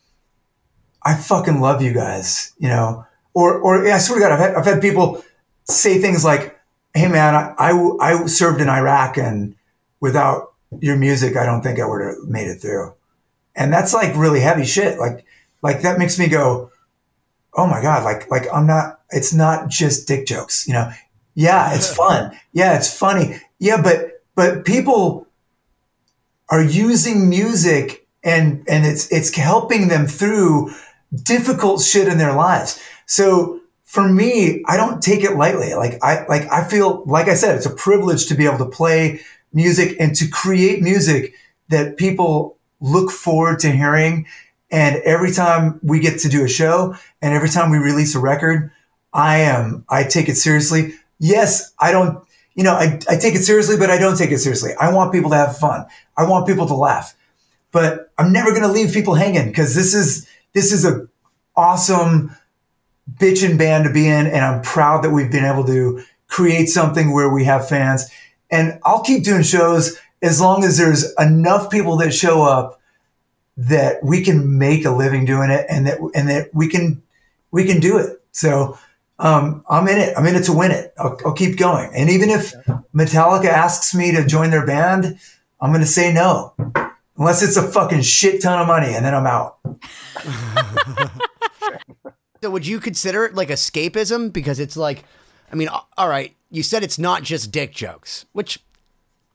[1.03, 4.55] I fucking love you guys, you know, or, or I swear to God, I've had,
[4.55, 5.23] I've had people
[5.63, 6.59] say things like,
[6.93, 9.55] Hey man, I, I, I served in Iraq and
[9.99, 12.93] without your music, I don't think I would have made it through.
[13.55, 14.99] And that's like really heavy shit.
[14.99, 15.25] Like,
[15.61, 16.71] like that makes me go,
[17.53, 18.03] Oh my God.
[18.03, 20.91] Like, like I'm not, it's not just dick jokes, you know?
[21.33, 22.37] Yeah, it's fun.
[22.53, 23.37] Yeah, it's funny.
[23.59, 25.27] Yeah, but, but people
[26.49, 30.71] are using music and, and it's, it's helping them through
[31.23, 32.81] difficult shit in their lives.
[33.05, 35.73] So for me, I don't take it lightly.
[35.73, 38.65] Like I, like I feel, like I said, it's a privilege to be able to
[38.65, 39.19] play
[39.53, 41.33] music and to create music
[41.69, 44.27] that people look forward to hearing.
[44.71, 48.19] And every time we get to do a show and every time we release a
[48.19, 48.71] record,
[49.13, 50.93] I am, I take it seriously.
[51.19, 52.23] Yes, I don't,
[52.55, 54.71] you know, I, I take it seriously, but I don't take it seriously.
[54.79, 55.85] I want people to have fun.
[56.17, 57.13] I want people to laugh,
[57.73, 61.07] but I'm never going to leave people hanging because this is, this is a
[61.55, 62.35] awesome
[63.17, 64.27] bitchin' band to be in.
[64.27, 68.09] And I'm proud that we've been able to create something where we have fans.
[68.49, 72.79] And I'll keep doing shows as long as there's enough people that show up
[73.57, 77.01] that we can make a living doing it and that, and that we can,
[77.51, 78.21] we can do it.
[78.31, 78.77] So,
[79.19, 80.17] um, I'm in it.
[80.17, 80.93] I'm in it to win it.
[80.97, 81.91] I'll, I'll keep going.
[81.93, 82.53] And even if
[82.93, 85.19] Metallica asks me to join their band,
[85.59, 86.55] I'm going to say no
[87.21, 89.59] unless it's a fucking shit ton of money and then I'm out.
[92.41, 95.03] so would you consider it like escapism because it's like
[95.51, 98.59] I mean all right, you said it's not just dick jokes, which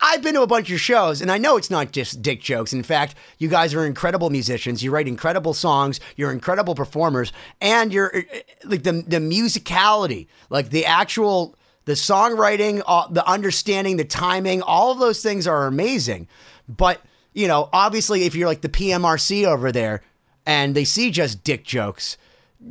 [0.01, 2.72] I've been to a bunch of shows, and I know it's not just dick jokes.
[2.72, 4.82] In fact, you guys are incredible musicians.
[4.82, 6.01] You write incredible songs.
[6.16, 8.20] You're incredible performers, and you're uh,
[8.64, 14.61] like the the musicality, like the actual the songwriting, uh, the understanding, the timing.
[14.61, 16.26] All of those things are amazing.
[16.68, 17.01] But
[17.37, 20.03] you know, obviously, if you're like the PMRC over there,
[20.47, 22.16] and they see just dick jokes.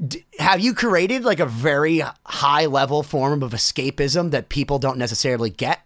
[0.08, 4.98] d- Have you created like a very high level form of escapism that people don't
[4.98, 5.80] necessarily get?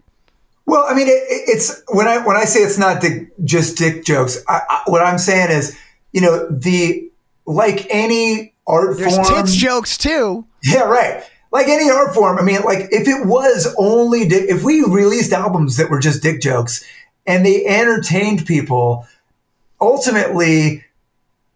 [0.66, 3.76] Well, I mean, it, it- it's when I when I say it's not dick, just
[3.76, 4.38] dick jokes.
[4.48, 5.76] I, I, what I'm saying is,
[6.12, 7.10] you know, the
[7.44, 9.26] like any art There's form.
[9.44, 10.46] tits jokes too.
[10.62, 11.22] Yeah, right.
[11.52, 12.38] Like any art form.
[12.38, 16.22] I mean, like if it was only dick, if we released albums that were just
[16.22, 16.84] dick jokes
[17.26, 19.06] and they entertained people,
[19.80, 20.84] ultimately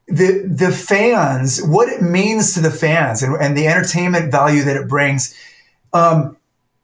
[0.07, 4.77] the the fans, what it means to the fans and, and the entertainment value that
[4.77, 5.35] it brings,
[5.93, 6.37] um,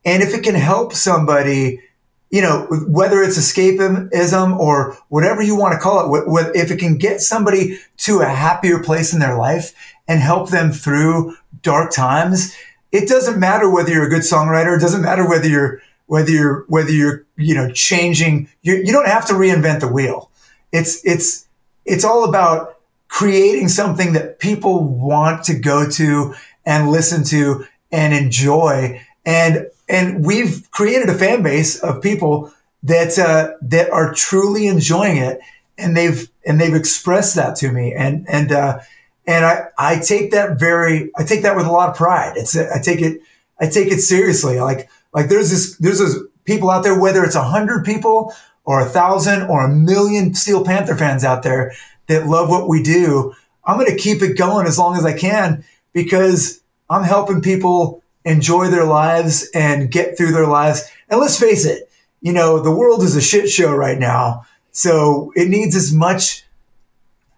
[0.04, 1.82] and if it can help somebody,
[2.30, 6.96] you know, whether it's escapism or whatever you want to call it, if it can
[6.96, 9.74] get somebody to a happier place in their life
[10.08, 12.56] and help them through dark times,
[12.92, 14.76] it doesn't matter whether you're a good songwriter.
[14.76, 18.48] It doesn't matter whether you're whether you're whether you're you know changing.
[18.62, 20.28] You you don't have to reinvent the wheel.
[20.72, 21.46] It's it's
[21.84, 26.34] it's all about creating something that people want to go to
[26.66, 29.00] and listen to and enjoy.
[29.24, 32.52] And and we've created a fan base of people
[32.82, 35.38] that uh, that are truly enjoying it,
[35.78, 37.94] and they've and they've expressed that to me.
[37.94, 38.80] And and uh,
[39.28, 42.32] and I I take that very I take that with a lot of pride.
[42.34, 43.22] It's I take it
[43.61, 44.58] I take it seriously.
[44.58, 48.34] Like like there's this there's this people out there, whether it's a hundred people
[48.64, 51.72] or a thousand or a million Steel Panther fans out there
[52.06, 53.34] that love what we do.
[53.64, 58.02] I'm going to keep it going as long as I can because I'm helping people
[58.24, 60.90] enjoy their lives and get through their lives.
[61.08, 61.90] And let's face it,
[62.20, 64.44] you know, the world is a shit show right now.
[64.72, 66.44] So it needs as much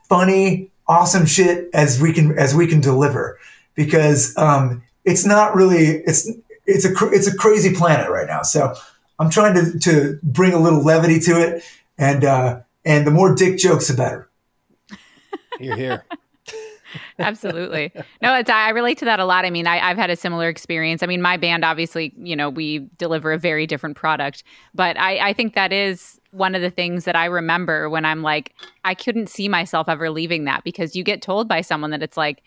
[0.08, 3.38] funny, awesome shit as we can as we can deliver
[3.74, 6.30] because um, it's not really it's
[6.66, 8.42] it's a it's a crazy planet right now.
[8.42, 8.74] So
[9.18, 11.64] I'm trying to to bring a little levity to it,
[11.98, 14.28] and uh, and the more dick jokes, the better.
[15.60, 16.04] You're here.
[17.18, 17.92] Absolutely.
[18.20, 19.44] No, it's I relate to that a lot.
[19.44, 21.02] I mean, I, I've had a similar experience.
[21.02, 24.44] I mean, my band obviously, you know, we deliver a very different product,
[24.74, 28.22] but I, I think that is one of the things that I remember when I'm
[28.22, 28.54] like,
[28.84, 32.16] I couldn't see myself ever leaving that because you get told by someone that it's
[32.16, 32.42] like,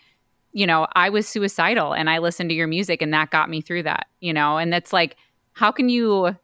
[0.56, 3.60] you know, I was suicidal and I listened to your music and that got me
[3.60, 5.16] through that, you know, and that's like,
[5.52, 6.34] how can you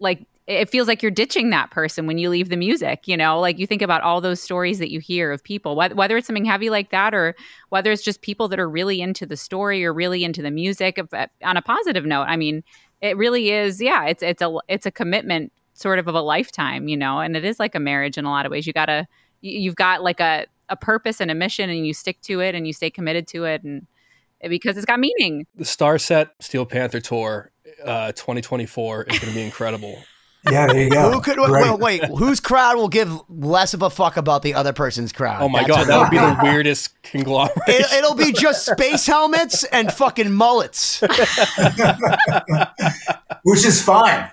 [0.00, 3.40] like it feels like you're ditching that person when you leave the music you know?
[3.40, 6.26] Like you think about all those stories that you hear of people whether, whether it's
[6.26, 7.34] something heavy like that or
[7.70, 10.98] whether it's just people that are really into the story or really into the music
[10.98, 12.62] of- uh, on a positive note i mean
[13.00, 16.88] it really is yeah it's it's a it's a commitment sort of of a lifetime
[16.88, 17.20] you know?
[17.20, 18.66] And it is like a marriage in a lot of ways.
[18.66, 19.06] You gotta
[19.40, 22.66] you've got like a a purpose and a mission and you stick to it and
[22.66, 23.86] you stay committed to it and
[24.48, 27.52] because it's got meaning The Starset Steel Panther tour
[27.84, 30.02] uh, 2024 is going to be incredible.
[30.50, 31.08] Yeah, there you go.
[31.12, 31.70] Who could Great.
[31.78, 32.04] wait, wait?
[32.18, 35.40] Whose crowd will give less of a fuck about the other person's crowd?
[35.40, 37.52] Oh my That's god, what that would be the weirdest conglomerate.
[37.68, 41.00] It, it'll be just space helmets and fucking mullets.
[43.44, 44.30] which is fine.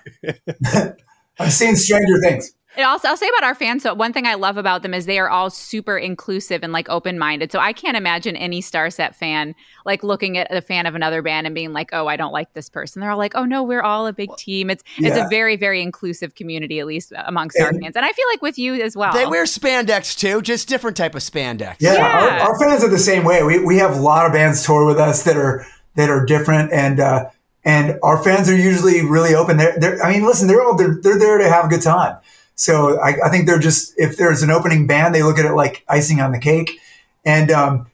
[1.38, 2.54] I've seen Stranger Things.
[2.80, 3.82] And also, I'll say about our fans.
[3.82, 6.88] So one thing I love about them is they are all super inclusive and like
[6.88, 7.52] open minded.
[7.52, 9.54] So I can't imagine any Starset fan
[9.84, 12.54] like looking at a fan of another band and being like, "Oh, I don't like
[12.54, 15.28] this person." They're all like, "Oh no, we're all a big team." It's it's a
[15.28, 17.96] very very inclusive community, at least amongst our fans.
[17.96, 19.12] And I feel like with you as well.
[19.12, 21.76] They wear spandex too, just different type of spandex.
[21.80, 22.44] Yeah, Yeah.
[22.44, 23.42] Our, our fans are the same way.
[23.42, 25.66] We we have a lot of bands tour with us that are
[25.96, 27.28] that are different, and uh,
[27.62, 29.58] and our fans are usually really open.
[29.58, 32.16] They're, they're I mean, listen, they're all they're, they're there to have a good time.
[32.60, 35.54] So I, I think they're just if there's an opening band, they look at it
[35.54, 36.78] like icing on the cake,
[37.24, 37.86] and um,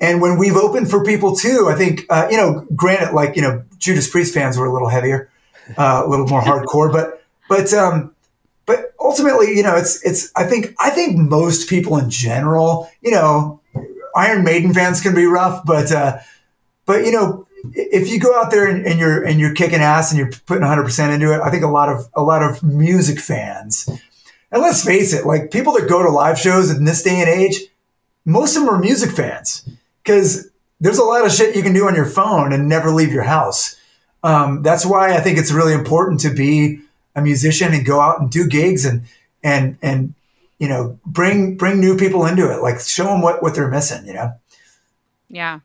[0.00, 3.42] and when we've opened for people too, I think uh, you know, granted, like you
[3.42, 5.30] know, Judas Priest fans were a little heavier,
[5.76, 8.14] uh, a little more hardcore, but but um,
[8.64, 10.32] but ultimately, you know, it's it's.
[10.34, 13.60] I think I think most people in general, you know,
[14.16, 16.16] Iron Maiden fans can be rough, but uh,
[16.86, 20.10] but you know, if you go out there and, and you're and you're kicking ass
[20.10, 22.62] and you're putting 100 percent into it, I think a lot of a lot of
[22.62, 23.86] music fans,
[24.54, 27.28] and let's face it, like people that go to live shows in this day and
[27.28, 27.60] age,
[28.24, 29.68] most of them are music fans
[30.02, 30.48] because
[30.80, 33.24] there's a lot of shit you can do on your phone and never leave your
[33.24, 33.76] house.
[34.22, 36.80] Um, that's why I think it's really important to be
[37.14, 39.02] a musician and go out and do gigs and
[39.42, 40.14] and and
[40.58, 44.06] you know bring bring new people into it like show them what what they're missing
[44.06, 44.32] you know
[45.28, 45.60] yeah.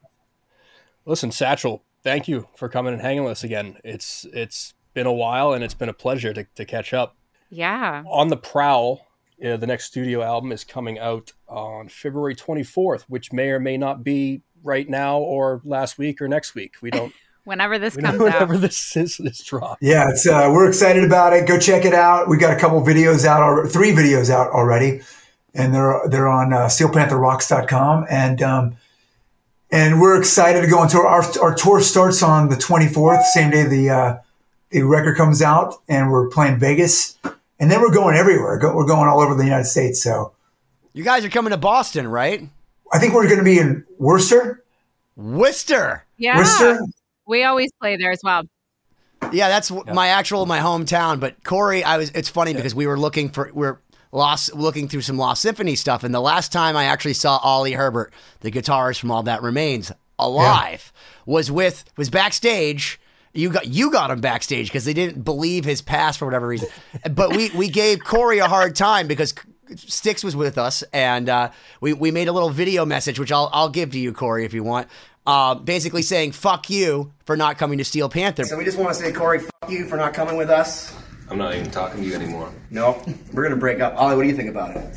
[1.05, 3.77] Listen, Satchel, thank you for coming and hanging with us again.
[3.83, 7.15] It's it's been a while and it's been a pleasure to, to catch up.
[7.49, 8.03] Yeah.
[8.07, 9.07] On the Prowl,
[9.43, 13.77] uh, the next studio album is coming out on February 24th, which may or may
[13.77, 16.75] not be right now or last week or next week.
[16.81, 17.13] We don't.
[17.45, 18.61] Whenever this we comes know whenever out.
[18.61, 19.77] this is this drop.
[19.81, 21.47] Yeah, it's uh, we're excited about it.
[21.47, 22.29] Go check it out.
[22.29, 25.01] We got a couple videos out, or three videos out already,
[25.55, 28.75] and they're they're on uh, SteelPantherRocks.com, and um,
[29.71, 31.07] and we're excited to go on tour.
[31.07, 34.17] Our our tour starts on the 24th, same day the uh,
[34.69, 37.17] the record comes out, and we're playing Vegas,
[37.59, 38.57] and then we're going everywhere.
[38.57, 40.01] Go, we're going all over the United States.
[40.01, 40.33] So
[40.93, 42.47] You guys are coming to Boston, right?
[42.91, 44.63] I think we're going to be in Worcester.
[45.15, 46.05] Worcester.
[46.17, 46.37] Yeah.
[46.37, 46.79] Worcester.
[47.27, 48.43] We always play there as well.
[49.31, 51.19] Yeah, that's w my actual my hometown.
[51.19, 52.09] But Cory, I was.
[52.11, 53.79] It's funny because we were looking for we're
[54.11, 57.73] lost looking through some Lost Symphony stuff, and the last time I actually saw Oli
[57.73, 60.91] Herbert, the guitarist from All That Remains, alive,
[61.25, 62.99] was with was backstage.
[63.33, 66.69] You got you got him backstage because they didn't believe his past for whatever reason.
[67.11, 69.33] but we we gave Cory a hard time because
[69.75, 73.49] Sticks was with us, and uh, we we made a little video message, which I'll
[73.53, 74.87] I'll give to you, Cory, if you want.
[75.27, 78.45] Uh, basically saying "fuck you" for not coming to Steel Panther.
[78.45, 80.95] So we just want to say, Cory, "fuck you" for not coming with us.
[81.29, 82.51] I'm not even talking to you anymore.
[82.71, 82.99] No,
[83.31, 83.93] we're gonna break up.
[83.95, 84.95] Oli, what do you think about it?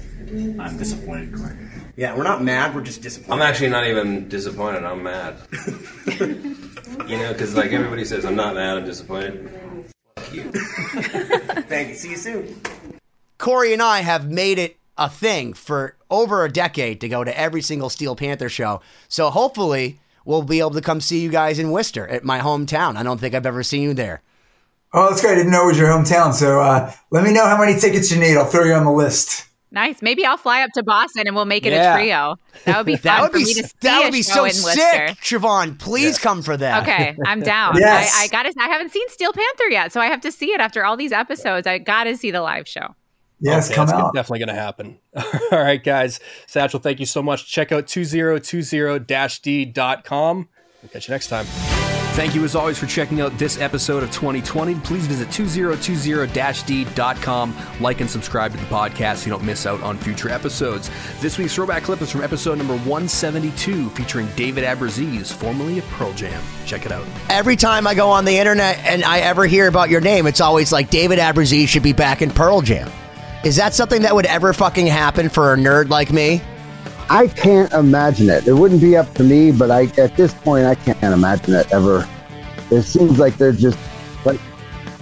[0.58, 1.54] I'm disappointed, Cory.
[1.96, 2.74] Yeah, we're not mad.
[2.74, 3.34] We're just disappointed.
[3.34, 4.84] I'm actually not even disappointed.
[4.84, 5.36] I'm mad.
[6.18, 8.78] you know, because like everybody says, I'm not mad.
[8.78, 9.50] I'm disappointed.
[10.16, 10.50] Fuck you.
[10.52, 11.94] Thank you.
[11.94, 12.60] See you soon.
[13.36, 17.38] Cory and I have made it a thing for over a decade to go to
[17.38, 18.80] every single Steel Panther show.
[19.08, 22.96] So hopefully we'll be able to come see you guys in Worcester at my hometown.
[22.96, 24.22] I don't think I've ever seen you there.
[24.94, 25.32] Oh, that's great.
[25.32, 26.32] I didn't know it was your hometown.
[26.32, 28.36] So uh, let me know how many tickets you need.
[28.36, 29.46] I'll throw you on the list.
[29.72, 30.02] Nice.
[30.02, 31.94] Maybe I'll fly up to Boston and we'll make it Yeah.
[31.94, 32.36] a trio.
[32.66, 34.22] That would be fun That would for be me to see that a would be
[34.22, 35.06] show so sick, Worcester.
[35.38, 35.78] Siobhán.
[35.78, 36.82] Please come for that.
[36.82, 37.76] Okay, I'm down.
[37.78, 38.12] Yes.
[38.14, 38.52] I, I gotta.
[38.60, 41.10] I haven't seen Steel Panther yet, so I have to see it after all these
[41.12, 41.66] episodes.
[41.66, 42.94] I gotta see the live show.
[43.40, 44.14] Yes, Okay, come that's out.
[44.14, 45.00] definitely going to happen.
[45.50, 46.20] All right, guys.
[46.46, 47.50] Satchel, thank you so much.
[47.50, 50.48] Check out 2020-d.com.
[50.82, 51.71] We'll catch you next time.
[52.12, 54.74] Thank you as always for checking out this episode of 2020.
[54.80, 57.56] Please visit 2020-d.com.
[57.80, 60.90] Like and subscribe to the podcast so you don't miss out on future episodes.
[61.20, 66.12] This week's throwback clip is from episode number 172 featuring David Abbruzzese, formerly of Pearl
[66.12, 66.42] Jam.
[66.66, 67.06] Check it out.
[67.30, 70.42] Every time I go on the internet and I ever hear about your name, it's
[70.42, 72.92] always like David Abbruzzese should be back in Pearl Jam.
[73.42, 76.42] Is that something that would ever fucking happen for a nerd like me?
[77.08, 78.46] I can't imagine it.
[78.46, 81.72] It wouldn't be up to me, but I at this point I can't imagine it
[81.72, 82.08] ever.
[82.70, 83.78] It seems like they're just
[84.24, 84.40] like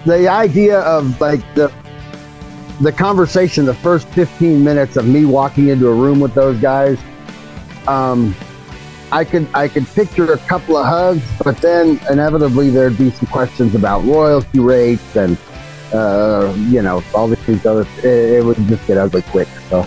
[0.05, 1.73] the idea of like the
[2.81, 6.99] the conversation, the first 15 minutes of me walking into a room with those guys.
[7.87, 8.35] Um,
[9.13, 13.29] I could I could picture a couple of hugs, but then inevitably there'd be some
[13.29, 15.37] questions about royalty rates and
[15.93, 17.87] uh, you know all these other.
[17.99, 19.49] It, it would just get ugly quick.
[19.69, 19.87] So.